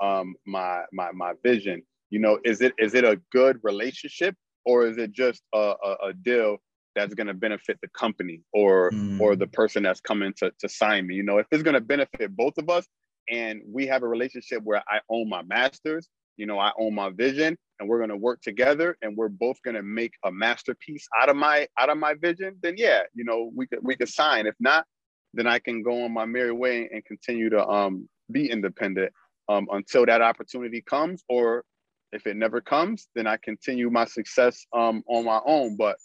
um 0.01 0.35
my 0.47 0.83
my 0.93 1.11
my 1.13 1.33
vision. 1.45 1.83
You 2.11 2.21
know 2.21 2.39
is 2.45 2.61
it 2.61 2.73
is 2.79 2.95
it 2.95 3.05
a 3.05 3.21
good 3.33 3.59
relationship 3.63 4.35
or 4.65 4.87
is 4.87 4.97
it 4.99 5.11
just 5.13 5.43
a, 5.53 5.75
a, 5.89 5.97
a 6.09 6.13
deal 6.13 6.59
that's 6.95 7.15
going 7.15 7.27
to 7.27 7.35
benefit 7.35 7.79
the 7.83 7.89
company 7.89 8.43
or 8.53 8.91
mm. 8.93 9.21
or 9.21 9.37
the 9.37 9.47
person 9.47 9.83
that's 9.83 10.01
coming 10.01 10.33
to, 10.39 10.53
to 10.61 10.69
sign 10.69 11.07
me? 11.07 11.15
You 11.17 11.25
know 11.25 11.39
if 11.39 11.47
it's 11.51 11.65
going 11.65 11.75
to 11.75 11.81
benefit 11.81 12.37
both 12.37 12.57
of 12.57 12.71
us 12.71 12.87
and 13.29 13.63
we 13.67 13.87
have 13.87 14.03
a 14.03 14.09
relationship 14.09 14.63
where 14.65 14.83
i 14.89 14.99
own 15.09 15.29
my 15.29 15.43
masters 15.43 16.09
you 16.37 16.47
know 16.47 16.59
i 16.59 16.73
own 16.79 16.95
my 16.95 17.11
vision 17.11 17.57
and 17.81 17.89
we're 17.89 17.99
going 17.99 18.11
to 18.11 18.17
work 18.17 18.41
together 18.43 18.97
and 19.03 19.17
we're 19.17 19.29
both 19.29 19.61
going 19.63 19.75
to 19.75 19.83
make 19.83 20.13
a 20.25 20.31
masterpiece 20.31 21.09
out 21.21 21.29
of 21.31 21.37
my 21.37 21.67
out 21.79 21.89
of 21.89 21.99
my 21.99 22.15
vision 22.15 22.57
then 22.63 22.75
yeah 22.77 23.01
you 23.15 23.25
know 23.25 23.51
we 23.57 23.67
could 23.67 23.81
we 23.83 23.97
could 23.97 24.09
sign. 24.09 24.47
If 24.47 24.55
not 24.61 24.85
then 25.33 25.47
i 25.47 25.59
can 25.59 25.83
go 25.83 26.05
on 26.05 26.13
my 26.13 26.27
merry 26.27 26.53
way 26.53 26.89
and 26.93 27.05
continue 27.05 27.49
to 27.51 27.67
um 27.67 28.09
be 28.31 28.51
independent 28.51 29.13
um 29.49 29.67
until 29.73 30.05
that 30.07 30.21
opportunity 30.21 30.83
comes 30.83 31.25
or 31.29 31.65
if 32.13 32.27
it 32.27 32.37
never 32.37 32.61
comes 32.61 33.09
then 33.15 33.27
i 33.27 33.37
continue 33.37 33.91
my 33.91 34.05
success 34.05 34.67
um 34.77 35.03
on 35.09 35.25
my 35.25 35.41
own. 35.47 35.77
But 35.77 35.97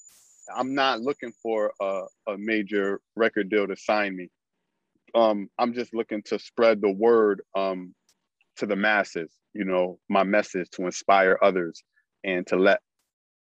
i'm 0.56 0.74
not 0.74 1.02
looking 1.02 1.34
for 1.44 1.74
a, 1.82 2.04
a 2.28 2.38
major 2.38 3.02
record 3.16 3.50
deal 3.50 3.68
to 3.68 3.76
sign 3.76 4.16
me. 4.16 4.30
Um 5.14 5.50
i'm 5.60 5.74
just 5.74 5.94
looking 5.94 6.22
to 6.28 6.40
spread 6.40 6.82
the 6.82 6.92
word 6.92 7.42
um 7.56 7.94
to 8.58 8.66
the 8.66 8.76
masses 8.76 9.32
you 9.54 9.64
know 9.64 9.98
my 10.10 10.24
message 10.24 10.70
to 10.70 10.86
inspire 10.86 11.38
others 11.42 11.84
and 12.24 12.46
to 12.48 12.56
let 12.56 12.80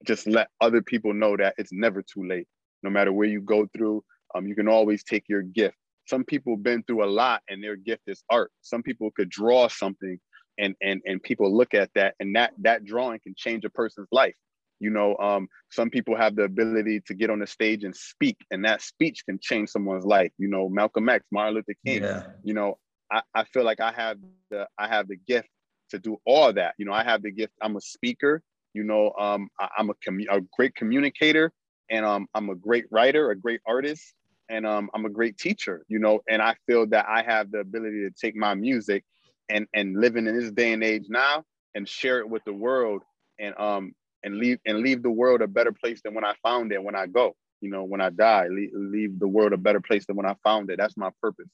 just 0.07 0.27
let 0.27 0.49
other 0.61 0.83
people 0.83 1.13
know 1.13 1.37
that 1.37 1.55
it's 1.59 1.73
never 1.73 2.03
too 2.03 2.27
late. 2.27 2.47
No 2.83 2.91
matter 2.91 3.13
where 3.13 3.29
you 3.29 3.41
go 3.41 3.69
through 3.77 4.05
um, 4.35 4.47
you 4.47 4.55
can 4.55 4.69
always 4.69 5.03
take 5.03 5.25
your 5.29 5.43
gift. 5.43 5.75
Some 6.07 6.23
people 6.23 6.57
been 6.57 6.83
through 6.83 7.03
a 7.05 7.09
lot 7.09 7.43
and 7.49 7.65
their 7.65 7.77
gift 7.77 8.03
is 8.07 8.23
art. 8.31 8.53
Some 8.61 8.83
people 8.83 9.11
could 9.17 9.31
draw 9.31 9.69
something 9.69 10.19
and 10.59 10.75
and 10.81 11.01
and 11.07 11.23
people 11.23 11.55
look 11.55 11.75
at 11.75 11.91
that 11.95 12.15
and 12.21 12.35
that 12.37 12.53
that 12.63 12.85
drawing 12.85 13.21
can 13.21 13.35
change 13.37 13.65
a 13.65 13.71
person's 13.71 14.09
life. 14.13 14.35
You 14.81 14.91
know 14.91 15.17
um, 15.17 15.49
some 15.71 15.91
people 15.91 16.17
have 16.17 16.37
the 16.37 16.45
ability 16.45 17.03
to 17.07 17.15
get 17.15 17.31
on 17.31 17.41
the 17.41 17.47
stage 17.47 17.83
and 17.85 17.97
speak 17.97 18.37
and 18.51 18.65
that 18.65 18.83
speech 18.83 19.23
can 19.29 19.39
change 19.43 19.71
someone's 19.71 20.05
life. 20.05 20.31
You 20.39 20.49
know 20.49 20.69
malcolm 20.69 21.09
x 21.09 21.25
martin 21.33 21.57
luther 21.57 21.75
king 21.85 22.03
yeah. 22.03 22.25
you 22.45 22.55
know 22.55 22.79
I, 23.11 23.23
I 23.35 23.45
feel 23.45 23.65
like 23.65 23.81
i 23.81 23.93
have 23.93 24.19
the 24.51 24.67
i 24.79 24.87
have 24.89 25.09
the 25.09 25.17
gift 25.17 25.49
to 25.91 25.99
do 25.99 26.19
all 26.27 26.53
that. 26.53 26.75
You 26.79 26.85
know, 26.87 26.93
I 26.93 27.05
have 27.05 27.23
the 27.23 27.31
gift. 27.31 27.55
I'm 27.63 27.77
a 27.77 27.81
speaker. 27.81 28.43
You 28.75 28.85
know, 28.85 29.13
um, 29.19 29.49
I, 29.59 29.69
am 29.79 29.91
a, 29.91 29.95
commu- 29.95 30.27
a 30.31 30.41
great 30.57 30.75
communicator, 30.75 31.53
and 31.91 32.05
um, 32.05 32.27
I'm 32.35 32.51
a 32.51 32.55
great 32.55 32.85
writer, 32.91 33.31
a 33.31 33.37
great 33.37 33.61
artist, 33.67 34.15
and 34.49 34.67
um, 34.67 34.91
I'm 34.95 35.05
a 35.07 35.11
great 35.11 35.39
teacher. 35.39 35.85
You 35.89 35.99
know, 35.99 36.21
and 36.29 36.43
I 36.43 36.55
feel 36.67 36.87
that 36.89 37.07
I 37.09 37.23
have 37.23 37.51
the 37.51 37.61
ability 37.61 38.09
to 38.09 38.11
take 38.11 38.37
my 38.37 38.55
music 38.55 39.05
and 39.49 39.67
and 39.75 39.99
living 40.01 40.27
in 40.27 40.39
this 40.39 40.53
day 40.53 40.73
and 40.73 40.85
age 40.85 41.07
now 41.09 41.45
and 41.75 41.89
share 41.89 42.19
it 42.19 42.29
with 42.29 42.45
the 42.45 42.53
world 42.53 43.03
and 43.41 43.55
um 43.59 43.95
and 44.25 44.37
leave 44.37 44.59
and 44.67 44.81
leave 44.81 45.03
the 45.03 45.11
world 45.11 45.41
a 45.41 45.47
better 45.47 45.73
place 45.73 46.01
than 46.05 46.15
when 46.15 46.25
I 46.25 46.35
found 46.43 46.73
it 46.73 46.83
when 46.83 46.95
I 46.95 47.07
go. 47.07 47.35
You 47.61 47.71
know, 47.71 47.83
when 47.83 48.01
I 48.01 48.11
die, 48.11 48.47
leave, 48.49 48.71
leave 48.73 49.19
the 49.19 49.27
world 49.27 49.53
a 49.53 49.57
better 49.57 49.81
place 49.81 50.07
than 50.07 50.15
when 50.17 50.27
I 50.27 50.37
found 50.45 50.71
it. 50.71 50.79
That's 50.79 50.97
my 50.97 51.11
purpose. 51.21 51.49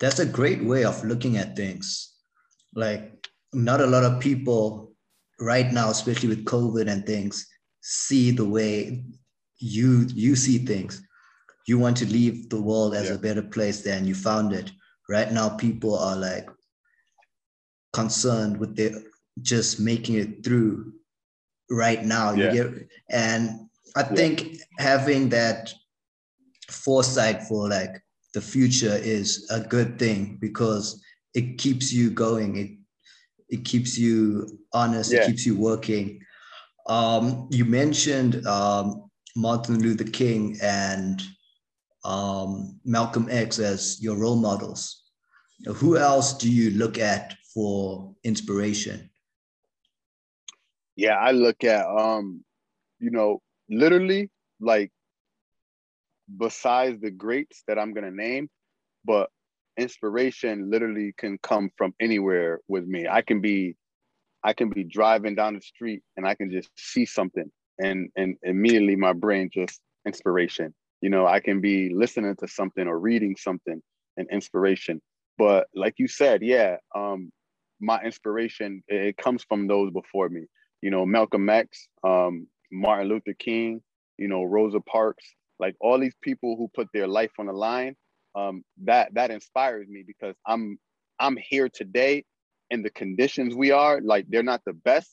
That's 0.00 0.18
a 0.18 0.26
great 0.26 0.64
way 0.64 0.84
of 0.84 1.04
looking 1.04 1.36
at 1.36 1.56
things 1.56 2.14
like 2.74 3.28
not 3.52 3.80
a 3.80 3.86
lot 3.86 4.04
of 4.04 4.20
people 4.20 4.92
right 5.40 5.72
now, 5.72 5.90
especially 5.90 6.28
with 6.28 6.44
COVID 6.44 6.90
and 6.90 7.06
things, 7.06 7.46
see 7.80 8.30
the 8.30 8.44
way 8.44 9.04
you 9.58 10.06
you 10.12 10.36
see 10.36 10.58
things. 10.58 11.02
You 11.66 11.78
want 11.78 11.96
to 11.98 12.06
leave 12.06 12.50
the 12.50 12.60
world 12.60 12.94
as 12.94 13.08
yeah. 13.08 13.14
a 13.14 13.18
better 13.18 13.42
place 13.42 13.82
than 13.82 14.06
you 14.06 14.14
found 14.14 14.52
it. 14.52 14.70
Right 15.08 15.32
now, 15.32 15.50
people 15.50 15.96
are 15.96 16.16
like 16.16 16.48
concerned 17.92 18.58
with 18.58 18.76
their 18.76 19.02
just 19.40 19.80
making 19.80 20.16
it 20.16 20.44
through 20.44 20.92
right 21.70 22.04
now. 22.04 22.32
Yeah. 22.32 22.52
Get 22.52 22.88
and 23.10 23.68
I 23.96 24.00
yeah. 24.00 24.14
think 24.14 24.56
having 24.78 25.28
that 25.30 25.72
foresight 26.70 27.42
for 27.44 27.68
like 27.68 28.02
the 28.34 28.40
future 28.40 28.96
is 28.96 29.48
a 29.50 29.60
good 29.60 29.98
thing 29.98 30.36
because 30.40 31.02
it 31.34 31.56
keeps 31.56 31.92
you 31.92 32.10
going. 32.10 32.56
It 32.56 32.70
it 33.48 33.64
keeps 33.64 33.96
you 33.96 34.58
honest. 34.72 35.12
Yeah. 35.12 35.22
It 35.22 35.26
keeps 35.28 35.46
you 35.46 35.56
working. 35.56 36.20
Um, 36.88 37.48
you 37.50 37.64
mentioned 37.64 38.44
um, 38.46 39.08
Martin 39.36 39.80
Luther 39.80 40.10
King 40.10 40.58
and 40.62 41.22
um, 42.04 42.78
Malcolm 42.84 43.28
X 43.30 43.58
as 43.58 44.02
your 44.02 44.16
role 44.16 44.36
models. 44.36 45.02
Who 45.66 45.96
else 45.96 46.36
do 46.36 46.50
you 46.50 46.70
look 46.72 46.98
at 46.98 47.36
for 47.54 48.14
inspiration? 48.24 49.08
Yeah, 50.96 51.16
I 51.16 51.30
look 51.30 51.64
at 51.64 51.86
um, 51.86 52.44
you 52.98 53.10
know, 53.10 53.40
literally 53.68 54.30
like 54.60 54.90
besides 56.36 57.00
the 57.00 57.10
greats 57.10 57.62
that 57.68 57.78
I'm 57.78 57.92
gonna 57.92 58.10
name, 58.10 58.48
but 59.04 59.30
inspiration 59.76 60.70
literally 60.70 61.12
can 61.16 61.38
come 61.38 61.70
from 61.76 61.94
anywhere 62.00 62.60
with 62.68 62.86
me. 62.86 63.06
I 63.08 63.22
can 63.22 63.40
be 63.40 63.76
I 64.42 64.52
can 64.52 64.68
be 64.68 64.84
driving 64.84 65.34
down 65.34 65.54
the 65.54 65.60
street 65.60 66.02
and 66.16 66.26
I 66.26 66.34
can 66.34 66.50
just 66.50 66.70
see 66.76 67.06
something 67.06 67.50
and 67.78 68.10
and 68.16 68.36
immediately 68.42 68.96
my 68.96 69.12
brain 69.12 69.50
just 69.52 69.80
inspiration. 70.06 70.74
You 71.00 71.10
know, 71.10 71.26
I 71.26 71.40
can 71.40 71.60
be 71.60 71.92
listening 71.92 72.36
to 72.36 72.48
something 72.48 72.86
or 72.86 72.98
reading 72.98 73.36
something 73.36 73.82
and 74.16 74.28
inspiration. 74.30 75.00
But 75.36 75.66
like 75.74 75.94
you 75.98 76.08
said, 76.08 76.42
yeah, 76.42 76.76
um 76.94 77.32
my 77.80 78.00
inspiration 78.02 78.82
it 78.88 79.16
comes 79.16 79.44
from 79.44 79.66
those 79.66 79.90
before 79.92 80.28
me. 80.28 80.46
You 80.82 80.90
know, 80.90 81.06
Malcolm 81.06 81.48
X, 81.48 81.88
um, 82.02 82.46
Martin 82.70 83.08
Luther 83.08 83.34
King, 83.38 83.82
you 84.18 84.28
know, 84.28 84.44
Rosa 84.44 84.80
Parks, 84.80 85.24
like 85.58 85.76
all 85.80 85.98
these 85.98 86.14
people 86.22 86.56
who 86.56 86.68
put 86.74 86.88
their 86.92 87.06
life 87.06 87.32
on 87.38 87.46
the 87.46 87.52
line 87.52 87.96
um, 88.34 88.64
that 88.84 89.14
that 89.14 89.30
inspires 89.30 89.88
me 89.88 90.04
because 90.06 90.34
I'm 90.46 90.78
I'm 91.20 91.36
here 91.36 91.68
today 91.68 92.24
and 92.70 92.84
the 92.84 92.90
conditions 92.90 93.54
we 93.54 93.70
are 93.70 94.00
like 94.00 94.26
they're 94.28 94.42
not 94.42 94.62
the 94.66 94.72
best, 94.72 95.10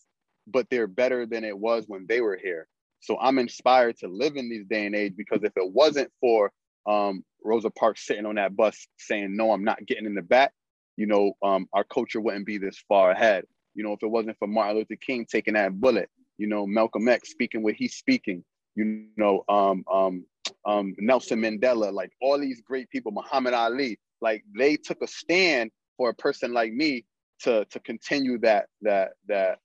but 0.48 0.68
they're 0.70 0.88
better 0.88 1.26
than 1.26 1.44
it 1.44 1.58
was 1.58 1.86
when 1.88 2.06
they 2.08 2.22
were 2.22 2.38
here. 2.42 2.68
So 3.00 3.18
I'm 3.20 3.40
inspired 3.40 3.98
to 4.00 4.08
live 4.08 4.36
in 4.36 4.50
these 4.50 4.66
day 4.66 4.86
and 4.86 4.96
age 4.96 5.14
because 5.16 5.44
if 5.44 5.54
it 5.56 5.72
wasn't 5.72 6.12
for 6.20 6.52
um, 6.88 7.24
Rosa 7.44 7.70
Parks 7.70 8.06
sitting 8.06 8.26
on 8.26 8.36
that 8.36 8.56
bus 8.56 8.88
saying 8.98 9.36
no, 9.36 9.52
I'm 9.52 9.64
not 9.64 9.86
getting 9.86 10.06
in 10.06 10.16
the 10.16 10.22
back, 10.22 10.52
you 10.98 11.06
know, 11.08 11.34
um, 11.44 11.68
our 11.74 11.84
culture 11.84 12.22
wouldn't 12.22 12.46
be 12.46 12.58
this 12.58 12.84
far 12.88 13.12
ahead. 13.12 13.46
You 13.74 13.84
know, 13.84 13.94
if 13.94 14.04
it 14.04 14.10
wasn't 14.10 14.38
for 14.38 14.48
Martin 14.48 14.78
Luther 14.78 14.96
King 14.96 15.26
taking 15.30 15.54
that 15.54 15.80
bullet, 15.80 16.10
you 16.38 16.48
know, 16.48 16.66
Malcolm 16.66 17.08
X 17.08 17.30
speaking 17.30 17.64
what 17.64 17.76
he's 17.76 17.96
speaking, 17.96 18.44
you 18.76 19.06
know, 19.18 19.44
um, 19.50 19.84
um, 19.92 20.26
um, 20.66 20.96
Nelson 20.98 21.42
Mandela, 21.42 21.92
like 21.92 22.12
all 22.22 22.40
these 22.40 22.62
great 22.62 22.90
people, 22.90 23.12
Muhammad 23.12 23.54
Ali, 23.54 24.00
like 24.22 24.44
they 24.58 24.78
took 24.78 25.02
a 25.02 25.08
stand 25.08 25.72
for 25.98 26.10
a 26.10 26.14
person 26.14 26.54
like 26.54 26.72
me 26.74 27.06
to 27.42 27.66
to 27.66 27.80
continue 27.80 28.38
that 28.40 28.68
that 28.82 29.14
that 29.28 29.60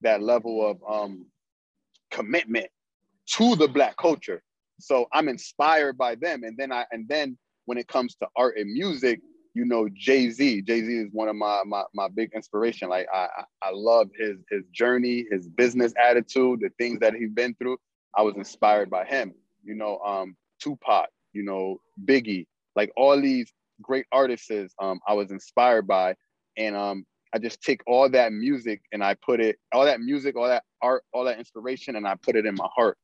that 0.00 0.22
level 0.22 0.68
of 0.68 0.78
um 0.88 1.26
commitment 2.10 2.68
to 3.26 3.54
the 3.56 3.68
black 3.68 3.96
culture. 3.96 4.42
So 4.80 5.06
I'm 5.12 5.28
inspired 5.28 5.98
by 5.98 6.14
them. 6.14 6.44
And 6.44 6.56
then 6.56 6.72
I 6.72 6.86
and 6.90 7.06
then 7.08 7.36
when 7.66 7.78
it 7.78 7.88
comes 7.88 8.14
to 8.16 8.28
art 8.36 8.56
and 8.56 8.72
music, 8.72 9.20
you 9.54 9.64
know, 9.64 9.88
Jay-Z. 9.92 10.62
Jay-Z 10.62 10.92
is 10.92 11.08
one 11.12 11.28
of 11.28 11.36
my 11.36 11.62
my, 11.66 11.82
my 11.94 12.08
big 12.08 12.32
inspiration. 12.34 12.88
Like 12.88 13.06
I 13.12 13.28
I 13.62 13.70
love 13.72 14.08
his 14.16 14.38
his 14.50 14.62
journey, 14.72 15.26
his 15.30 15.48
business 15.48 15.92
attitude, 16.02 16.60
the 16.60 16.70
things 16.78 17.00
that 17.00 17.14
he's 17.14 17.30
been 17.30 17.54
through. 17.54 17.76
I 18.16 18.22
was 18.22 18.36
inspired 18.36 18.90
by 18.90 19.04
him. 19.04 19.34
You 19.64 19.74
know, 19.74 19.98
um, 20.00 20.36
Tupac, 20.60 21.08
you 21.32 21.42
know, 21.42 21.80
Biggie, 22.04 22.46
like 22.74 22.90
all 22.96 23.20
these 23.20 23.52
great 23.82 24.06
artists 24.12 24.50
um, 24.80 25.00
I 25.06 25.14
was 25.14 25.30
inspired 25.30 25.86
by. 25.86 26.14
And 26.56 26.74
um, 26.76 27.04
I 27.32 27.38
just 27.38 27.60
take 27.62 27.80
all 27.86 28.08
that 28.10 28.32
music 28.32 28.82
and 28.92 29.02
I 29.04 29.14
put 29.14 29.40
it, 29.40 29.56
all 29.72 29.84
that 29.84 30.00
music, 30.00 30.36
all 30.36 30.48
that 30.48 30.64
art, 30.82 31.04
all 31.12 31.24
that 31.24 31.38
inspiration, 31.38 31.96
and 31.96 32.06
I 32.06 32.14
put 32.16 32.36
it 32.36 32.46
in 32.46 32.54
my 32.54 32.68
heart. 32.74 32.96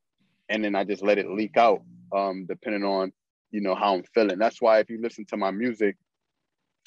And 0.48 0.64
then 0.64 0.74
I 0.74 0.84
just 0.84 1.02
let 1.02 1.18
it 1.18 1.30
leak 1.30 1.56
out, 1.56 1.82
um, 2.14 2.46
depending 2.46 2.84
on, 2.84 3.12
you 3.50 3.60
know, 3.60 3.74
how 3.74 3.94
I'm 3.94 4.04
feeling. 4.14 4.38
That's 4.38 4.60
why 4.60 4.80
if 4.80 4.90
you 4.90 5.00
listen 5.00 5.24
to 5.26 5.36
my 5.36 5.50
music, 5.50 5.96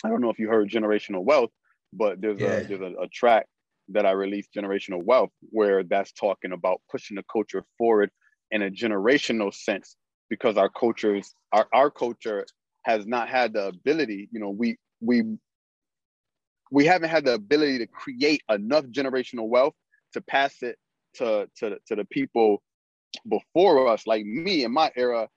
I 0.04 0.10
don't 0.10 0.22
know 0.22 0.30
if 0.30 0.38
you 0.38 0.48
heard 0.48 0.70
Generational 0.70 1.24
Wealth, 1.24 1.50
but 1.94 2.22
there's 2.22 2.40
yeah. 2.40 2.58
a 2.58 2.64
there's 2.66 2.82
a, 2.82 2.94
a 3.02 3.08
track 3.08 3.48
that 3.90 4.06
I 4.06 4.12
released, 4.12 4.50
Generational 4.56 5.04
Wealth, 5.04 5.32
where 5.50 5.84
that's 5.84 6.12
talking 6.12 6.52
about 6.52 6.82
pushing 6.92 7.16
the 7.16 7.24
culture 7.32 7.64
forward 7.78 8.10
in 8.52 8.62
a 8.62 8.70
generational 8.70 9.54
sense, 9.54 9.96
because 10.30 10.58
our 10.58 10.70
cultures, 10.70 11.34
our, 11.52 11.68
our 11.74 11.92
culture 11.92 12.46
has 12.84 13.06
not 13.06 13.28
had 13.30 13.54
the 13.54 13.68
ability, 13.68 14.30
you 14.32 14.40
know, 14.40 14.50
we 14.50 14.78
we 15.02 15.24
we 16.72 16.86
haven't 16.86 17.10
had 17.10 17.26
the 17.26 17.34
ability 17.34 17.78
to 17.80 17.88
create 17.88 18.42
enough 18.50 18.86
generational 18.86 19.48
wealth 19.48 19.74
to 20.14 20.22
pass 20.22 20.62
it 20.62 20.78
to 21.16 21.50
to, 21.58 21.78
to 21.88 21.96
the 21.96 22.06
people 22.06 22.62
before 23.30 23.88
us, 23.88 24.06
like 24.06 24.26
me 24.26 24.64
in 24.64 24.72
my 24.72 24.92
era, 24.96 25.28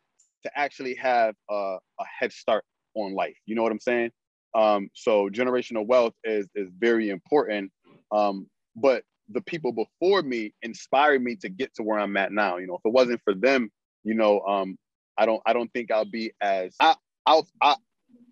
to 0.42 0.58
actually 0.58 0.94
have 0.94 1.34
a, 1.50 1.54
a 1.54 2.04
head 2.18 2.32
start 2.32 2.64
on 2.94 3.14
life. 3.14 3.36
You 3.46 3.54
know 3.54 3.62
what 3.62 3.72
I'm 3.72 3.80
saying? 3.80 4.10
Um, 4.54 4.90
so 4.94 5.28
generational 5.28 5.86
wealth 5.86 6.14
is 6.24 6.48
is 6.54 6.68
very 6.78 7.10
important. 7.10 7.70
Um, 8.12 8.46
but 8.76 9.04
the 9.28 9.40
people 9.40 9.72
before 9.72 10.22
me 10.22 10.52
inspired 10.62 11.22
me 11.22 11.36
to 11.36 11.48
get 11.48 11.74
to 11.74 11.82
where 11.82 11.98
I'm 11.98 12.16
at 12.16 12.32
now. 12.32 12.56
You 12.56 12.66
know, 12.66 12.74
if 12.74 12.80
it 12.84 12.92
wasn't 12.92 13.20
for 13.24 13.34
them, 13.34 13.70
you 14.04 14.14
know, 14.14 14.40
um, 14.40 14.76
I 15.16 15.26
don't 15.26 15.42
I 15.46 15.52
don't 15.52 15.72
think 15.72 15.90
I'll 15.90 16.04
be 16.04 16.32
as 16.40 16.74
I 16.80 16.94
I'll 17.26 17.46
I, 17.60 17.76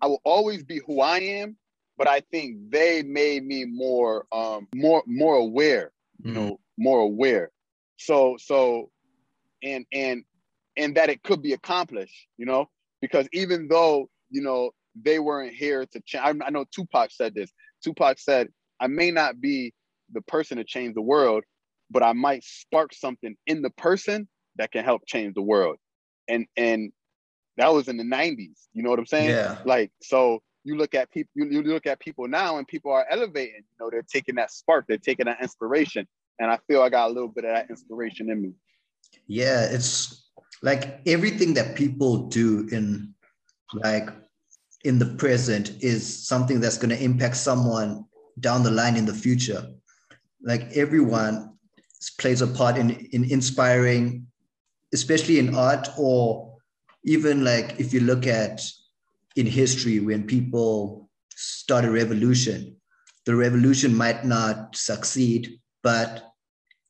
I 0.01 0.07
will 0.07 0.21
always 0.23 0.63
be 0.63 0.81
who 0.85 1.01
I 1.01 1.19
am, 1.19 1.57
but 1.97 2.07
I 2.07 2.21
think 2.31 2.71
they 2.71 3.03
made 3.03 3.45
me 3.45 3.65
more 3.65 4.25
um 4.31 4.67
more 4.73 5.03
more 5.05 5.35
aware, 5.35 5.91
you 6.23 6.31
mm-hmm. 6.31 6.39
know, 6.39 6.59
more 6.77 6.99
aware. 6.99 7.51
So 7.97 8.37
so 8.39 8.89
and 9.63 9.85
and 9.93 10.23
and 10.77 10.95
that 10.95 11.09
it 11.09 11.23
could 11.23 11.41
be 11.41 11.53
accomplished, 11.53 12.27
you 12.37 12.45
know, 12.45 12.69
because 13.01 13.27
even 13.33 13.67
though, 13.67 14.09
you 14.29 14.41
know, 14.41 14.71
they 15.01 15.19
weren't 15.19 15.53
here 15.53 15.85
to 15.85 16.01
change. 16.05 16.41
I, 16.41 16.45
I 16.45 16.49
know 16.49 16.65
Tupac 16.71 17.11
said 17.11 17.35
this. 17.35 17.51
Tupac 17.83 18.19
said, 18.19 18.49
I 18.79 18.87
may 18.87 19.11
not 19.11 19.41
be 19.41 19.73
the 20.11 20.21
person 20.21 20.57
to 20.57 20.63
change 20.63 20.95
the 20.95 21.01
world, 21.01 21.43
but 21.91 22.03
I 22.03 22.13
might 22.13 22.43
spark 22.43 22.93
something 22.93 23.35
in 23.47 23.61
the 23.61 23.69
person 23.71 24.27
that 24.57 24.71
can 24.71 24.83
help 24.83 25.03
change 25.07 25.35
the 25.35 25.41
world. 25.41 25.77
And 26.27 26.45
and 26.55 26.91
that 27.57 27.73
was 27.73 27.87
in 27.87 27.97
the 27.97 28.03
90s. 28.03 28.67
You 28.73 28.83
know 28.83 28.89
what 28.89 28.99
I'm 28.99 29.05
saying? 29.05 29.29
Yeah. 29.29 29.57
Like 29.65 29.91
so 30.01 30.41
you 30.63 30.75
look 30.75 30.93
at 30.93 31.11
people 31.11 31.31
you, 31.35 31.45
you 31.45 31.63
look 31.63 31.87
at 31.87 31.99
people 31.99 32.27
now 32.27 32.57
and 32.57 32.67
people 32.67 32.91
are 32.91 33.05
elevating, 33.09 33.55
you 33.55 33.77
know, 33.79 33.89
they're 33.89 34.03
taking 34.03 34.35
that 34.35 34.51
spark, 34.51 34.85
they're 34.87 34.97
taking 34.97 35.25
that 35.25 35.41
inspiration. 35.41 36.07
And 36.39 36.49
I 36.51 36.57
feel 36.67 36.81
I 36.81 36.89
got 36.89 37.09
a 37.09 37.13
little 37.13 37.29
bit 37.29 37.45
of 37.45 37.53
that 37.53 37.69
inspiration 37.69 38.29
in 38.29 38.41
me. 38.41 38.53
Yeah, 39.27 39.65
it's 39.65 40.29
like 40.61 41.01
everything 41.05 41.53
that 41.55 41.75
people 41.75 42.27
do 42.27 42.67
in 42.71 43.13
like 43.73 44.09
in 44.83 44.97
the 44.99 45.05
present 45.05 45.71
is 45.81 46.27
something 46.27 46.59
that's 46.59 46.77
going 46.77 46.95
to 46.95 47.03
impact 47.03 47.35
someone 47.35 48.05
down 48.39 48.63
the 48.63 48.71
line 48.71 48.95
in 48.95 49.05
the 49.05 49.13
future. 49.13 49.67
Like 50.41 50.71
everyone 50.75 51.57
plays 52.19 52.41
a 52.41 52.47
part 52.47 52.77
in, 52.77 52.91
in 53.11 53.25
inspiring, 53.25 54.27
especially 54.93 55.39
in 55.39 55.55
art, 55.55 55.87
or 55.97 56.57
even 57.03 57.43
like 57.43 57.79
if 57.79 57.93
you 57.93 58.01
look 58.01 58.27
at 58.27 58.61
in 59.35 59.45
history 59.45 59.99
when 59.99 60.25
people 60.25 61.09
start 61.29 61.85
a 61.85 61.91
revolution, 61.91 62.75
the 63.25 63.35
revolution 63.35 63.95
might 63.95 64.25
not 64.25 64.75
succeed, 64.75 65.59
but 65.83 66.33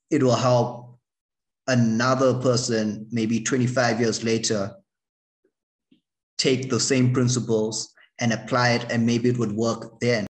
it 0.09 0.23
will 0.23 0.35
help 0.35 0.97
another 1.67 2.33
person 2.35 3.07
maybe 3.11 3.41
25 3.41 3.99
years 3.99 4.23
later 4.23 4.75
take 6.37 6.69
the 6.69 6.79
same 6.79 7.13
principles 7.13 7.93
and 8.19 8.33
apply 8.33 8.71
it 8.71 8.85
and 8.89 9.05
maybe 9.05 9.29
it 9.29 9.37
would 9.37 9.51
work 9.51 9.99
then 9.99 10.25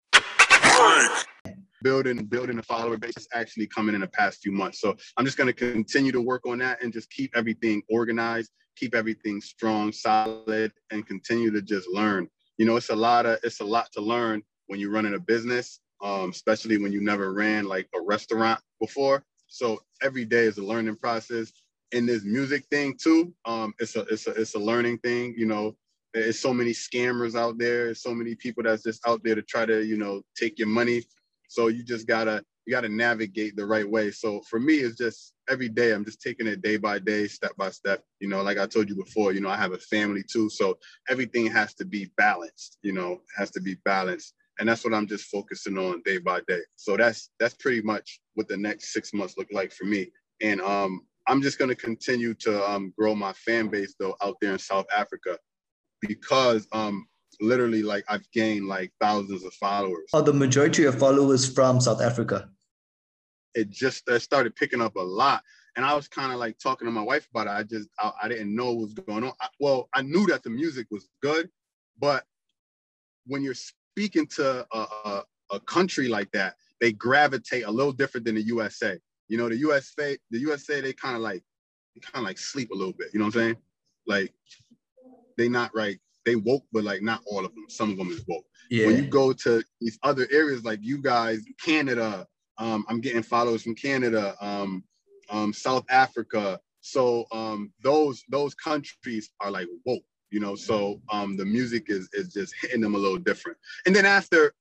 building 1.84 2.26
building 2.26 2.60
a 2.60 2.64
follower 2.64 2.98
base 2.98 3.18
is 3.18 3.28
actually 3.34 3.68
coming 3.68 3.96
in 3.96 4.02
the 4.02 4.08
past 4.08 4.42
few 4.42 4.52
months 4.52 4.80
so 4.80 4.96
i'm 5.18 5.26
just 5.26 5.38
going 5.38 5.48
to 5.48 5.54
continue 5.54 6.12
to 6.12 6.22
work 6.22 6.46
on 6.46 6.58
that 6.60 6.82
and 6.84 6.94
just 6.94 7.10
keep 7.10 7.36
everything 7.36 7.82
organized 7.90 8.52
keep 8.76 8.96
everything 8.96 9.42
strong 9.42 9.92
solid 9.92 10.72
and 10.92 11.06
continue 11.08 11.52
to 11.52 11.62
just 11.62 11.88
learn 11.90 12.28
you 12.58 12.66
know 12.66 12.76
it's 12.76 12.90
a 12.90 12.96
lot 12.96 13.26
of 13.26 13.40
it's 13.44 13.60
a 13.60 13.66
lot 13.66 13.92
to 13.92 14.02
learn 14.02 14.42
when 14.68 14.80
you're 14.80 14.92
running 14.92 15.16
a 15.16 15.20
business 15.20 15.80
um, 16.02 16.30
especially 16.30 16.78
when 16.78 16.94
you 16.94 17.02
never 17.02 17.34
ran 17.34 17.66
like 17.66 17.88
a 17.96 18.02
restaurant 18.02 18.60
before 18.80 19.24
so 19.48 19.80
every 20.02 20.26
day 20.26 20.46
is 20.46 20.58
a 20.58 20.64
learning 20.64 20.96
process 20.96 21.52
in 21.92 22.06
this 22.06 22.24
music 22.24 22.66
thing 22.72 22.96
too 23.02 23.34
um, 23.46 23.74
it's 23.80 23.96
a 23.96 24.02
it's 24.04 24.28
a 24.28 24.32
it's 24.32 24.56
a 24.56 24.60
learning 24.60 24.98
thing 25.00 25.34
you 25.38 25.46
know 25.46 25.76
there's 26.14 26.40
so 26.40 26.54
many 26.54 26.72
scammers 26.72 27.36
out 27.36 27.58
there. 27.58 27.86
There's 27.86 28.02
so 28.02 28.14
many 28.14 28.36
people 28.36 28.64
that's 28.64 28.84
just 28.84 29.06
out 29.08 29.24
there 29.24 29.36
to 29.36 29.42
try 29.42 29.66
to, 29.66 29.86
you 29.86 29.98
know, 29.98 30.22
take 30.36 30.58
your 30.58 30.68
money. 30.68 31.04
So 31.50 31.68
you 31.68 31.84
just 31.84 32.08
gotta 32.08 32.44
you 32.66 32.74
gotta 32.74 32.88
navigate 32.90 33.56
the 33.56 33.66
right 33.66 33.90
way. 33.90 34.12
So 34.12 34.42
for 34.42 34.60
me, 34.60 34.76
it's 34.76 34.98
just 34.98 35.34
every 35.50 35.68
day 35.68 35.92
I'm 35.92 36.06
just 36.06 36.22
taking 36.22 36.46
it 36.46 36.62
day 36.62 36.78
by 36.78 37.00
day, 37.00 37.28
step 37.28 37.56
by 37.58 37.72
step. 37.72 38.04
You 38.20 38.30
know, 38.30 38.44
like 38.44 38.60
I 38.60 38.68
told 38.68 38.88
you 38.88 38.96
before, 38.96 39.34
you 39.34 39.42
know, 39.42 39.50
I 39.50 39.58
have 39.58 39.74
a 39.74 39.80
family 39.80 40.24
too. 40.32 40.50
So 40.50 40.78
everything 41.10 41.48
has 41.48 41.74
to 41.76 41.86
be 41.86 42.12
balanced, 42.16 42.78
you 42.84 42.94
know, 42.94 43.22
has 43.36 43.50
to 43.52 43.62
be 43.62 43.76
balanced. 43.86 44.36
And 44.60 44.70
that's 44.70 44.84
what 44.84 44.94
I'm 44.94 45.08
just 45.08 45.26
focusing 45.26 45.78
on 45.80 46.04
day 46.06 46.20
by 46.20 46.42
day. 46.48 46.62
So 46.76 46.96
that's 46.96 47.32
that's 47.40 47.56
pretty 47.56 47.82
much 47.82 48.20
what 48.36 48.48
the 48.48 48.58
next 48.58 48.94
six 48.94 49.14
months 49.14 49.36
look 49.36 49.48
like 49.52 49.72
for 49.72 49.86
me. 49.86 50.12
And 50.42 50.62
um 50.62 51.02
I'm 51.28 51.42
just 51.42 51.58
gonna 51.58 51.76
continue 51.76 52.36
to 52.36 52.70
um, 52.70 52.94
grow 52.98 53.16
my 53.16 53.34
fan 53.34 53.68
base 53.68 53.96
though 54.00 54.16
out 54.22 54.38
there 54.42 54.54
in 54.54 54.60
South 54.60 54.88
Africa 54.96 55.40
because 56.02 56.68
um 56.72 57.08
literally 57.42 57.84
like 57.84 58.04
I've 58.08 58.30
gained 58.32 58.68
like 58.68 58.92
thousands 59.00 59.44
of 59.44 59.54
followers. 59.54 60.10
Oh, 60.14 60.22
the 60.22 60.34
majority 60.34 60.86
of 60.86 60.98
followers 60.98 61.52
from 61.52 61.80
South 61.82 62.02
Africa. 62.02 62.50
It 63.56 63.70
just 63.70 64.08
uh, 64.10 64.20
started 64.20 64.56
picking 64.56 64.82
up 64.82 64.96
a 64.96 65.02
lot. 65.02 65.44
And 65.76 65.86
I 65.86 65.96
was 65.96 66.08
kind 66.08 66.32
of 66.32 66.40
like 66.40 66.58
talking 66.60 66.88
to 66.88 66.92
my 66.92 67.02
wife 67.02 67.28
about 67.34 67.48
it. 67.48 67.52
I 67.52 67.64
just, 67.64 67.90
I, 68.00 68.12
I 68.24 68.28
didn't 68.28 68.56
know 68.56 68.74
what 68.74 68.82
was 68.82 68.94
going 68.94 69.24
on. 69.24 69.32
I, 69.40 69.48
well, 69.60 69.90
I 69.94 70.02
knew 70.02 70.26
that 70.28 70.44
the 70.44 70.50
music 70.50 70.88
was 70.92 71.10
good, 71.22 71.50
but 72.00 72.24
when 73.26 73.44
you're 73.44 73.54
speaking 73.54 74.28
to 74.28 74.66
a, 74.72 74.78
a, 74.78 75.24
a 75.52 75.60
country 75.62 76.08
like 76.08 76.32
that, 76.32 76.56
they 76.82 76.92
gravitate 76.92 77.66
a 77.66 77.72
little 77.72 77.92
different 77.92 78.26
than 78.26 78.36
the 78.36 78.42
USA. 78.44 78.98
You 79.28 79.38
know, 79.38 79.50
the 79.50 79.58
USA, 79.58 80.18
the 80.32 80.40
USA, 80.40 80.82
they 80.82 80.94
kind 80.94 81.16
of 81.16 81.22
like, 81.22 81.44
kind 82.02 82.24
of 82.24 82.24
like 82.24 82.38
sleep 82.38 82.72
a 82.72 82.76
little 82.76 82.94
bit. 82.94 83.10
You 83.14 83.20
know 83.20 83.26
what 83.26 83.36
I'm 83.36 83.42
saying? 83.42 83.58
Like 84.08 84.34
they 85.38 85.50
not 85.50 85.72
right. 85.76 86.00
They 86.30 86.36
woke, 86.36 86.64
but 86.72 86.84
like 86.84 87.02
not 87.02 87.22
all 87.26 87.44
of 87.44 87.56
them. 87.56 87.66
Some 87.70 87.90
of 87.90 87.98
them 87.98 88.12
is 88.12 88.24
woke. 88.28 88.46
Yeah. 88.70 88.86
When 88.86 88.98
you 88.98 89.10
go 89.10 89.34
to 89.34 89.64
these 89.82 89.98
other 90.04 90.28
areas, 90.32 90.64
like 90.64 90.78
you 90.80 91.02
guys, 91.02 91.40
Canada, 91.60 92.28
um, 92.60 92.86
I'm 92.88 93.02
getting 93.02 93.24
followers 93.24 93.64
from 93.64 93.74
Canada, 93.74 94.36
um, 94.40 94.84
um, 95.32 95.52
South 95.52 95.86
Africa. 95.90 96.60
So 96.82 97.26
um, 97.32 97.74
those 97.82 98.24
those 98.30 98.54
countries 98.54 99.32
are 99.40 99.50
like 99.50 99.68
woke, 99.88 100.04
you 100.30 100.40
know. 100.40 100.56
So 100.56 101.02
um, 101.12 101.36
the 101.36 101.46
music 101.46 101.86
is 101.88 102.10
is 102.14 102.32
just 102.32 102.54
hitting 102.62 102.82
them 102.82 102.94
a 102.94 103.00
little 103.00 103.18
different. 103.18 103.58
And 103.88 103.96
then 103.96 104.06
after 104.06 104.54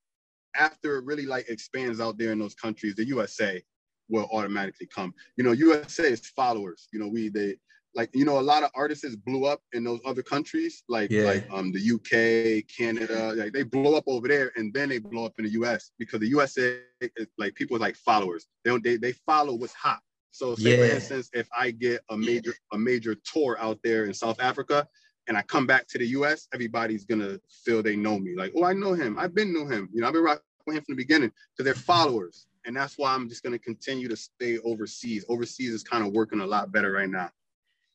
after 0.59 0.97
it 0.97 1.05
really 1.05 1.27
like 1.27 1.51
expands 1.51 2.01
out 2.01 2.17
there 2.17 2.33
in 2.33 2.39
those 2.39 2.55
countries, 2.55 2.95
the 2.95 3.07
USA 3.09 3.63
will 4.09 4.27
automatically 4.33 4.87
come. 4.87 5.13
You 5.37 5.45
know, 5.45 5.53
USA 5.53 6.05
is 6.05 6.27
followers. 6.29 6.89
You 6.95 7.01
know, 7.01 7.09
we 7.09 7.29
they 7.29 7.57
like 7.99 8.11
you 8.15 8.25
know 8.25 8.39
a 8.39 8.41
lot 8.53 8.63
of 8.63 8.71
artists 8.77 9.17
blew 9.17 9.45
up 9.45 9.61
in 9.73 9.83
those 9.83 9.99
other 10.07 10.23
countries 10.23 10.85
like 10.89 11.11
yeah. 11.11 11.25
like 11.25 11.49
um 11.53 11.73
the 11.73 11.83
UK, 11.95 12.65
Canada, 12.75 13.35
like 13.35 13.53
they 13.53 13.65
blow 13.65 13.97
up 13.97 14.05
over 14.07 14.29
there 14.29 14.53
and 14.57 14.73
then 14.73 14.89
they 14.89 14.99
blow 14.99 15.27
up 15.27 15.35
in 15.39 15.45
the 15.45 15.51
US 15.63 15.91
because 15.99 16.21
the 16.21 16.29
USA 16.29 16.79
is 17.01 17.27
like 17.39 17.57
people 17.57 17.77
like 17.77 17.97
followers. 17.97 18.47
They 18.65 18.71
don't 18.71 18.85
they, 18.85 18.97
they 18.97 19.13
follow 19.13 19.55
what's 19.55 19.75
hot. 19.75 19.99
So 20.31 20.55
say 20.55 20.79
yeah. 20.79 20.89
for 20.89 20.95
instance, 20.95 21.29
if 21.35 21.49
I 21.59 21.73
get 21.73 22.01
a 22.09 22.17
major 22.17 22.55
a 22.73 22.79
major 22.79 23.17
tour 23.17 23.59
out 23.61 23.81
there 23.83 24.05
in 24.05 24.15
South 24.15 24.41
Africa 24.41 24.87
and 25.27 25.37
I 25.37 25.43
come 25.43 25.67
back 25.67 25.89
to 25.89 25.99
the 25.99 26.07
US, 26.19 26.47
everybody's 26.55 27.05
gonna 27.05 27.41
feel 27.65 27.83
they 27.83 27.97
know 27.97 28.17
me. 28.17 28.37
Like, 28.37 28.53
oh, 28.55 28.63
I 28.63 28.75
know 28.75 28.93
him. 28.93 29.19
I've 29.19 29.35
been 29.35 29.53
know 29.53 29.67
him. 29.67 29.89
You 29.93 30.03
know, 30.03 30.07
I've 30.07 30.15
been 30.15 30.23
rocking 30.23 30.43
with 30.69 30.77
him 30.77 30.85
from 30.85 30.95
the 30.95 31.03
beginning 31.03 31.33
because 31.57 31.65
they're 31.65 31.83
followers. 31.83 32.47
And 32.65 32.77
that's 32.77 32.97
why 32.97 33.13
I'm 33.13 33.29
just 33.29 33.43
gonna 33.43 33.59
continue 33.59 34.07
to 34.07 34.17
stay 34.17 34.59
overseas. 34.59 35.25
Overseas 35.29 35.73
is 35.73 35.83
kind 35.83 36.07
of 36.07 36.13
working 36.13 36.39
a 36.41 36.47
lot 36.47 36.71
better 36.71 36.93
right 36.93 37.11
now. 37.11 37.31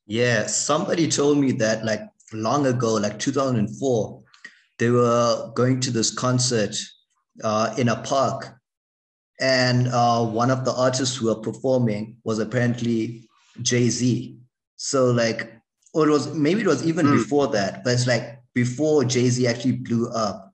Yeah, 0.06 0.48
somebody 0.48 1.08
told 1.08 1.38
me 1.38 1.52
that 1.54 1.86
like 1.86 2.02
long 2.34 2.68
ago, 2.68 2.96
like 2.96 3.20
2004, 3.20 4.24
they 4.80 4.90
were 4.90 5.52
going 5.56 5.80
to 5.82 5.92
this 5.92 6.12
concert 6.14 6.76
uh, 7.44 7.74
in 7.78 7.90
a 7.90 8.02
park, 8.02 8.56
and 9.40 9.88
uh, 9.88 10.26
one 10.26 10.52
of 10.52 10.66
the 10.66 10.74
artists 10.74 11.16
who 11.16 11.28
were 11.28 11.42
performing 11.42 12.18
was 12.24 12.40
apparently 12.40 13.30
Jay 13.62 13.90
Z. 13.90 14.38
So 14.76 15.12
like, 15.12 15.54
or 15.94 16.08
it 16.08 16.12
was 16.12 16.34
maybe 16.34 16.62
it 16.62 16.68
was 16.68 16.86
even 16.86 17.06
mm. 17.06 17.18
before 17.18 17.48
that, 17.48 17.84
but 17.84 17.94
it's 17.94 18.08
like 18.08 18.40
before 18.54 19.06
Jay 19.06 19.30
Z 19.30 19.48
actually 19.48 19.74
blew 19.74 20.10
up. 20.10 20.50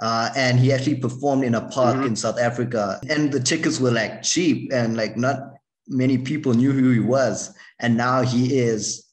Uh, 0.00 0.30
and 0.34 0.58
he 0.58 0.72
actually 0.72 0.96
performed 0.96 1.44
in 1.44 1.54
a 1.54 1.68
park 1.68 1.96
mm-hmm. 1.96 2.08
in 2.08 2.16
South 2.16 2.38
Africa, 2.38 3.00
and 3.08 3.30
the 3.30 3.38
tickets 3.38 3.78
were 3.78 3.90
like 3.90 4.22
cheap, 4.22 4.72
and 4.72 4.96
like 4.96 5.16
not 5.16 5.51
many 5.92 6.18
people 6.18 6.54
knew 6.54 6.72
who 6.72 6.90
he 6.90 7.00
was. 7.00 7.54
And 7.78 7.96
now 7.96 8.22
he 8.22 8.58
is 8.58 9.06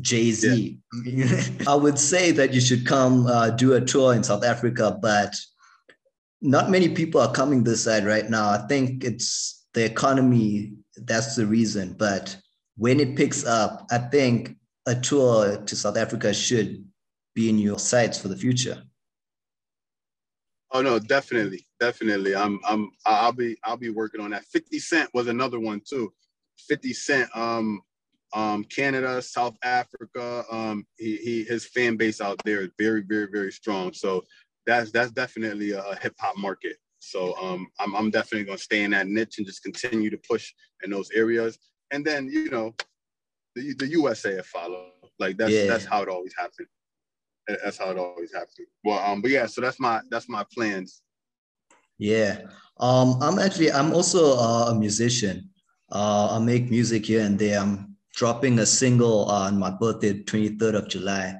Jay 0.00 0.30
Z. 0.30 0.78
Yeah. 1.04 1.42
I 1.68 1.74
would 1.74 1.98
say 1.98 2.30
that 2.32 2.52
you 2.52 2.60
should 2.60 2.86
come 2.86 3.26
uh, 3.26 3.50
do 3.50 3.74
a 3.74 3.80
tour 3.80 4.14
in 4.14 4.22
South 4.22 4.44
Africa, 4.44 4.98
but 5.00 5.34
not 6.42 6.70
many 6.70 6.90
people 6.90 7.20
are 7.20 7.32
coming 7.32 7.64
this 7.64 7.84
side 7.84 8.04
right 8.04 8.28
now. 8.28 8.50
I 8.50 8.66
think 8.68 9.04
it's 9.04 9.66
the 9.74 9.84
economy 9.84 10.74
that's 10.96 11.36
the 11.36 11.46
reason. 11.46 11.94
But 11.98 12.36
when 12.76 13.00
it 13.00 13.16
picks 13.16 13.44
up, 13.44 13.86
I 13.90 13.98
think 13.98 14.56
a 14.86 14.94
tour 14.94 15.62
to 15.62 15.76
South 15.76 15.96
Africa 15.96 16.32
should 16.32 16.84
be 17.34 17.48
in 17.48 17.58
your 17.58 17.78
sights 17.78 18.18
for 18.18 18.28
the 18.28 18.36
future. 18.36 18.82
Oh 20.72 20.82
no, 20.82 20.98
definitely, 20.98 21.66
definitely. 21.80 22.34
I'm, 22.34 22.60
I'm, 22.66 22.90
I'll 23.06 23.32
be, 23.32 23.56
I'll 23.64 23.76
be 23.76 23.90
working 23.90 24.20
on 24.20 24.30
that. 24.30 24.44
Fifty 24.44 24.78
Cent 24.78 25.10
was 25.14 25.28
another 25.28 25.60
one 25.60 25.80
too. 25.80 26.12
Fifty 26.58 26.92
Cent, 26.92 27.28
um, 27.34 27.82
um, 28.32 28.64
Canada, 28.64 29.22
South 29.22 29.56
Africa. 29.62 30.44
Um, 30.50 30.86
he, 30.98 31.16
he, 31.16 31.44
his 31.44 31.66
fan 31.66 31.96
base 31.96 32.20
out 32.20 32.40
there 32.44 32.62
is 32.62 32.70
very, 32.78 33.02
very, 33.02 33.28
very 33.32 33.52
strong. 33.52 33.92
So 33.92 34.24
that's 34.66 34.90
that's 34.90 35.12
definitely 35.12 35.72
a, 35.72 35.82
a 35.82 35.96
hip 35.96 36.14
hop 36.18 36.36
market. 36.36 36.76
So 36.98 37.36
um, 37.36 37.68
I'm, 37.78 37.94
I'm 37.94 38.10
definitely 38.10 38.44
gonna 38.44 38.58
stay 38.58 38.82
in 38.82 38.90
that 38.90 39.06
niche 39.06 39.38
and 39.38 39.46
just 39.46 39.62
continue 39.62 40.10
to 40.10 40.18
push 40.28 40.52
in 40.84 40.90
those 40.90 41.10
areas. 41.12 41.58
And 41.92 42.04
then 42.04 42.28
you 42.28 42.50
know, 42.50 42.74
the, 43.54 43.74
the 43.74 43.88
USA 43.88 44.40
follow. 44.42 44.90
Like 45.18 45.36
that's 45.38 45.52
yeah. 45.52 45.66
that's 45.66 45.84
how 45.84 46.02
it 46.02 46.08
always 46.08 46.34
happens. 46.36 46.68
That's 47.48 47.78
how 47.78 47.90
it 47.90 47.98
always 47.98 48.32
happens. 48.32 48.68
Well, 48.84 48.98
um, 48.98 49.22
but 49.22 49.30
yeah, 49.30 49.46
so 49.46 49.60
that's 49.60 49.80
my 49.80 50.00
that's 50.10 50.28
my 50.28 50.44
plans. 50.52 51.02
Yeah. 51.98 52.42
Um, 52.78 53.16
I'm 53.22 53.38
actually 53.38 53.72
I'm 53.72 53.92
also 53.94 54.36
uh, 54.36 54.70
a 54.70 54.74
musician. 54.74 55.48
Uh, 55.90 56.36
I 56.36 56.38
make 56.38 56.70
music 56.70 57.06
here 57.06 57.20
and 57.24 57.38
there. 57.38 57.60
I'm 57.60 57.96
dropping 58.14 58.58
a 58.58 58.66
single 58.66 59.26
on 59.26 59.58
my 59.58 59.70
birthday, 59.70 60.14
23rd 60.14 60.74
of 60.74 60.88
July. 60.88 61.36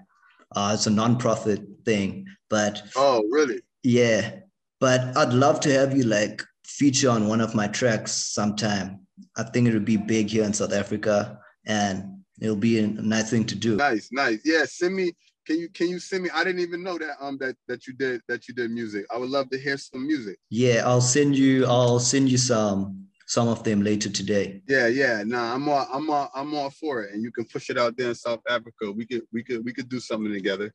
Uh, 0.54 0.72
it's 0.74 0.87
a 0.87 0.90
non-profit 0.90 1.61
thing, 1.85 2.26
but 2.48 2.82
oh, 2.94 3.22
really? 3.30 3.61
Yeah, 3.82 4.37
but 4.78 5.16
I'd 5.16 5.32
love 5.32 5.61
to 5.61 5.72
have 5.72 5.96
you 5.96 6.04
like 6.04 6.42
feature 6.64 7.11
on 7.11 7.28
one 7.28 7.40
of 7.40 7.54
my 7.54 7.66
tracks 7.66 8.12
sometime. 8.12 9.00
I 9.37 9.42
think 9.42 9.68
it 9.68 9.74
would 9.74 9.85
be 9.85 9.96
big 9.96 10.28
here 10.28 10.44
in 10.44 10.52
South 10.52 10.72
Africa, 10.72 11.40
and 11.66 12.20
it'll 12.40 12.56
be 12.56 12.78
a 12.78 12.87
nice 12.87 13.30
thing 13.30 13.44
to 13.46 13.54
do. 13.54 13.76
Nice, 13.76 14.11
nice. 14.12 14.40
Yeah, 14.44 14.64
send 14.66 14.94
me. 14.94 15.12
Can 15.46 15.59
you 15.59 15.68
can 15.68 15.88
you 15.88 15.98
send 15.98 16.24
me? 16.24 16.30
I 16.35 16.42
didn't 16.42 16.61
even 16.61 16.82
know 16.82 16.98
that 16.98 17.16
um 17.20 17.38
that 17.38 17.56
that 17.68 17.87
you 17.87 17.94
did 17.94 18.20
that 18.28 18.48
you 18.48 18.54
did 18.54 18.70
music. 18.70 19.06
I 19.14 19.16
would 19.16 19.30
love 19.30 19.48
to 19.50 19.59
hear 19.59 19.76
some 19.76 20.06
music. 20.06 20.38
Yeah, 20.50 20.82
I'll 20.85 21.00
send 21.00 21.37
you. 21.37 21.66
I'll 21.66 22.00
send 22.00 22.28
you 22.28 22.38
some 22.38 23.06
some 23.26 23.48
of 23.48 23.62
them 23.64 23.82
later 23.82 24.08
today. 24.08 24.62
Yeah, 24.68 24.86
yeah. 24.86 25.22
Nah, 25.24 25.54
I'm 25.54 25.68
all 25.68 25.86
I'm 25.92 26.08
all 26.08 26.30
I'm 26.34 26.54
all 26.54 26.70
for 26.70 27.02
it. 27.02 27.12
And 27.12 27.22
you 27.22 27.32
can 27.32 27.44
push 27.44 27.70
it 27.70 27.76
out 27.76 27.96
there 27.96 28.08
in 28.08 28.14
South 28.14 28.40
Africa. 28.48 28.90
We 28.90 29.04
could 29.04 29.22
we 29.32 29.42
could 29.42 29.64
we 29.64 29.72
could 29.72 29.88
do 29.88 30.00
something 30.00 30.32
together. 30.32 30.72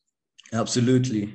Absolutely. 0.53 1.33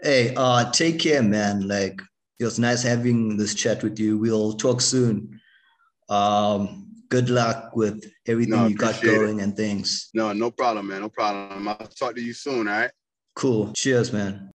Hey, 0.00 0.34
uh 0.36 0.70
take 0.72 0.98
care, 0.98 1.22
man. 1.22 1.66
Like 1.68 2.00
it 2.38 2.44
was 2.44 2.58
nice 2.58 2.82
having 2.82 3.36
this 3.36 3.54
chat 3.54 3.82
with 3.82 3.98
you. 3.98 4.18
We'll 4.18 4.54
talk 4.54 4.80
soon. 4.80 5.40
Um 6.08 6.88
good 7.08 7.30
luck 7.30 7.76
with 7.76 8.04
everything 8.26 8.54
no, 8.54 8.66
you 8.66 8.74
got 8.74 9.00
going 9.00 9.38
it. 9.38 9.42
and 9.44 9.56
things. 9.56 10.10
No, 10.12 10.32
no 10.32 10.50
problem, 10.50 10.88
man. 10.88 11.02
No 11.02 11.08
problem. 11.08 11.68
I'll 11.68 11.76
talk 11.76 12.16
to 12.16 12.22
you 12.22 12.32
soon, 12.32 12.66
all 12.66 12.74
right? 12.74 12.90
Cool. 13.34 13.72
Cheers, 13.74 14.12
man. 14.12 14.50